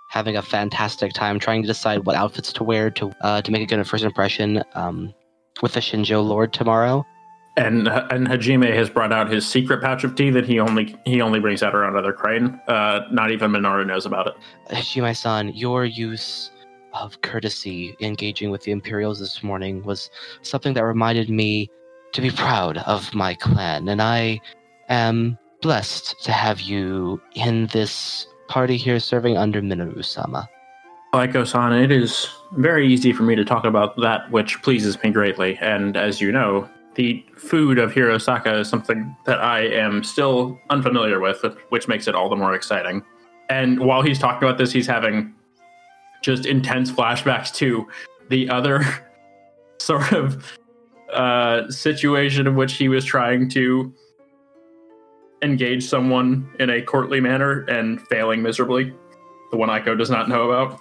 having 0.09 0.35
a 0.35 0.41
fantastic 0.41 1.13
time 1.13 1.39
trying 1.39 1.61
to 1.61 1.67
decide 1.67 2.05
what 2.05 2.15
outfits 2.15 2.51
to 2.53 2.63
wear 2.63 2.91
to 2.91 3.11
uh, 3.21 3.41
to 3.41 3.51
make 3.51 3.61
a 3.61 3.65
good 3.65 3.85
first 3.87 4.03
impression 4.03 4.63
um, 4.75 5.13
with 5.61 5.73
the 5.73 5.79
Shinjo 5.79 6.25
Lord 6.25 6.53
tomorrow. 6.53 7.05
And 7.57 7.87
and 7.87 8.27
Hajime 8.27 8.73
has 8.75 8.89
brought 8.89 9.11
out 9.11 9.29
his 9.29 9.47
secret 9.47 9.81
pouch 9.81 10.03
of 10.03 10.15
tea 10.15 10.29
that 10.29 10.45
he 10.45 10.59
only 10.59 10.95
he 11.05 11.21
only 11.21 11.39
brings 11.39 11.63
out 11.63 11.75
around 11.75 11.97
other 11.97 12.13
crane. 12.13 12.59
Uh, 12.67 13.01
not 13.11 13.31
even 13.31 13.51
Minoru 13.51 13.85
knows 13.85 14.05
about 14.05 14.27
it. 14.27 14.33
Hajime-san, 14.69 15.49
your 15.49 15.85
use 15.85 16.51
of 16.93 17.21
courtesy 17.21 17.95
engaging 18.01 18.51
with 18.51 18.63
the 18.63 18.71
Imperials 18.71 19.19
this 19.19 19.43
morning 19.43 19.81
was 19.83 20.09
something 20.41 20.73
that 20.73 20.83
reminded 20.83 21.29
me 21.29 21.69
to 22.13 22.21
be 22.21 22.31
proud 22.31 22.77
of 22.79 23.13
my 23.13 23.33
clan, 23.35 23.87
and 23.87 24.01
I 24.01 24.41
am 24.89 25.37
blessed 25.61 26.23
to 26.23 26.31
have 26.31 26.61
you 26.61 27.21
in 27.35 27.67
this 27.67 28.27
party 28.47 28.77
here 28.77 28.99
serving 28.99 29.37
under 29.37 29.61
Minoru 29.61 30.03
sama. 30.03 30.49
Aiko 31.13 31.45
san, 31.45 31.73
it 31.73 31.91
is 31.91 32.29
very 32.53 32.87
easy 32.87 33.11
for 33.13 33.23
me 33.23 33.35
to 33.35 33.43
talk 33.43 33.65
about 33.65 33.97
that 33.97 34.29
which 34.31 34.61
pleases 34.61 35.01
me 35.03 35.11
greatly, 35.11 35.57
and 35.61 35.97
as 35.97 36.21
you 36.21 36.31
know, 36.31 36.69
the 36.95 37.25
food 37.37 37.79
of 37.79 37.93
Hirosaka 37.93 38.59
is 38.61 38.69
something 38.69 39.15
that 39.25 39.39
I 39.39 39.61
am 39.61 40.03
still 40.03 40.59
unfamiliar 40.69 41.19
with, 41.19 41.43
which 41.69 41.87
makes 41.87 42.07
it 42.07 42.15
all 42.15 42.29
the 42.29 42.35
more 42.35 42.53
exciting. 42.53 43.03
And 43.49 43.79
while 43.79 44.01
he's 44.01 44.19
talking 44.19 44.47
about 44.47 44.57
this, 44.57 44.71
he's 44.71 44.87
having 44.87 45.33
just 46.21 46.45
intense 46.45 46.91
flashbacks 46.91 47.53
to 47.55 47.87
the 48.29 48.49
other 48.49 48.83
sort 49.79 50.11
of 50.11 50.59
uh, 51.13 51.69
situation 51.69 52.47
in 52.47 52.55
which 52.55 52.73
he 52.73 52.89
was 52.89 53.05
trying 53.05 53.49
to 53.49 53.93
engage 55.41 55.83
someone 55.83 56.49
in 56.59 56.69
a 56.69 56.81
courtly 56.81 57.19
manner 57.19 57.61
and 57.61 58.01
failing 58.07 58.41
miserably. 58.41 58.93
The 59.51 59.57
one 59.57 59.69
Aiko 59.69 59.97
does 59.97 60.09
not 60.09 60.29
know 60.29 60.51
about. 60.51 60.79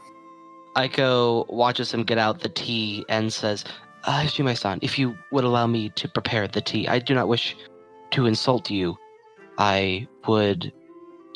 Aiko 0.76 1.50
watches 1.52 1.92
him 1.92 2.04
get 2.04 2.18
out 2.18 2.40
the 2.40 2.48
tea 2.48 3.04
and 3.08 3.32
says, 3.32 3.64
uh, 4.04 4.26
my 4.38 4.54
son, 4.54 4.78
if 4.82 4.98
you 4.98 5.16
would 5.32 5.44
allow 5.44 5.66
me 5.66 5.90
to 5.90 6.08
prepare 6.08 6.46
the 6.46 6.60
tea, 6.60 6.88
I 6.88 6.98
do 6.98 7.14
not 7.14 7.28
wish 7.28 7.56
to 8.12 8.26
insult 8.26 8.70
you. 8.70 8.96
I 9.58 10.06
would 10.26 10.72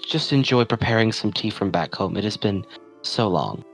just 0.07 0.33
enjoy 0.33 0.65
preparing 0.65 1.13
some 1.13 1.33
tea 1.33 1.51
from 1.51 1.71
back 1.71 1.95
home. 1.95 2.17
It 2.17 2.25
has 2.25 2.37
been 2.37 2.65
so 3.03 3.29
long. 3.29 3.65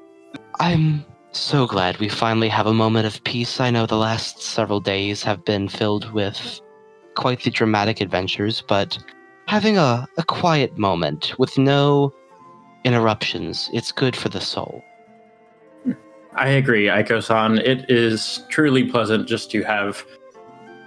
I'm 0.58 1.04
so 1.32 1.66
glad 1.66 1.98
we 1.98 2.08
finally 2.08 2.48
have 2.48 2.66
a 2.66 2.74
moment 2.74 3.06
of 3.06 3.22
peace. 3.24 3.60
I 3.60 3.70
know 3.70 3.86
the 3.86 3.96
last 3.96 4.42
several 4.42 4.80
days 4.80 5.22
have 5.22 5.44
been 5.44 5.68
filled 5.68 6.12
with 6.12 6.60
quite 7.14 7.42
the 7.42 7.50
dramatic 7.50 8.00
adventures, 8.00 8.62
but 8.66 8.98
having 9.46 9.78
a, 9.78 10.06
a 10.16 10.22
quiet 10.24 10.76
moment 10.78 11.38
with 11.38 11.58
no 11.58 12.12
interruptions, 12.84 13.68
it's 13.72 13.92
good 13.92 14.16
for 14.16 14.28
the 14.28 14.40
soul. 14.40 14.82
I 16.34 16.48
agree, 16.50 16.86
Aiko-san. 16.86 17.58
It 17.58 17.90
is 17.90 18.44
truly 18.48 18.84
pleasant 18.84 19.28
just 19.28 19.50
to 19.50 19.62
have, 19.62 20.04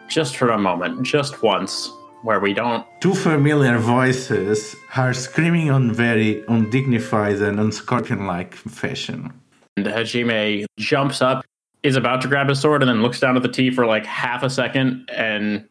just 0.07 0.37
for 0.37 0.49
a 0.49 0.57
moment, 0.57 1.03
just 1.03 1.43
once, 1.43 1.91
where 2.23 2.39
we 2.39 2.53
don't. 2.53 2.85
Two 3.01 3.13
familiar 3.13 3.77
voices 3.77 4.75
are 4.95 5.13
screaming 5.13 5.69
on 5.69 5.91
very 5.91 6.43
undignified 6.47 7.41
and 7.41 7.59
unscorpion-like 7.59 8.55
fashion. 8.55 9.33
And 9.77 9.85
Hajime 9.85 10.65
jumps 10.77 11.21
up, 11.21 11.45
is 11.81 11.95
about 11.95 12.21
to 12.21 12.27
grab 12.27 12.49
his 12.49 12.59
sword, 12.59 12.83
and 12.83 12.89
then 12.89 13.01
looks 13.01 13.19
down 13.19 13.35
at 13.35 13.43
the 13.43 13.49
tea 13.49 13.71
for 13.71 13.85
like 13.85 14.05
half 14.05 14.43
a 14.43 14.49
second 14.49 15.09
and 15.11 15.67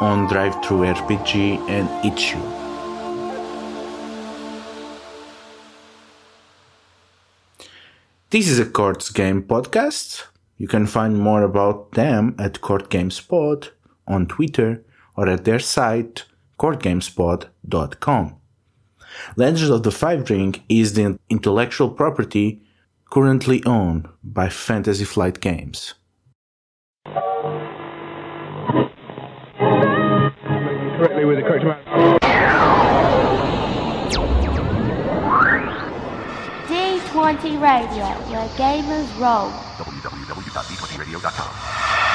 on 0.00 0.26
Drive 0.28 0.64
Thru 0.64 0.78
RPG 0.78 1.58
and 1.68 1.86
Itch.io. 2.02 2.40
This 8.30 8.48
is 8.48 8.58
a 8.58 8.64
Court 8.64 9.10
Games 9.12 9.44
podcast. 9.44 10.22
You 10.56 10.68
can 10.68 10.86
find 10.86 11.18
more 11.18 11.42
about 11.42 11.92
them 11.92 12.34
at 12.38 12.62
Court 12.62 12.88
Games 12.88 13.20
Pod 13.20 13.72
on 14.08 14.26
Twitter 14.26 14.82
or 15.18 15.28
at 15.28 15.44
their 15.44 15.58
site 15.58 16.24
courtgamespod.com. 16.58 18.36
Legends 19.36 19.70
of 19.70 19.82
the 19.82 19.92
Five 19.92 20.30
Ring 20.30 20.54
is 20.68 20.94
the 20.94 21.18
intellectual 21.30 21.90
property 21.90 22.62
currently 23.10 23.62
owned 23.64 24.08
by 24.22 24.48
Fantasy 24.48 25.04
Flight 25.04 25.40
Games. 25.40 25.94
correctly 31.04 31.24
with 31.24 31.36
the 31.36 31.42
correct 31.42 31.64
amount. 31.64 31.84
D20 36.68 37.60
Radio, 37.60 38.04
where 38.30 38.48
gamers 38.56 39.08
roll. 39.20 39.50
www.d20radio.com. 39.76 42.13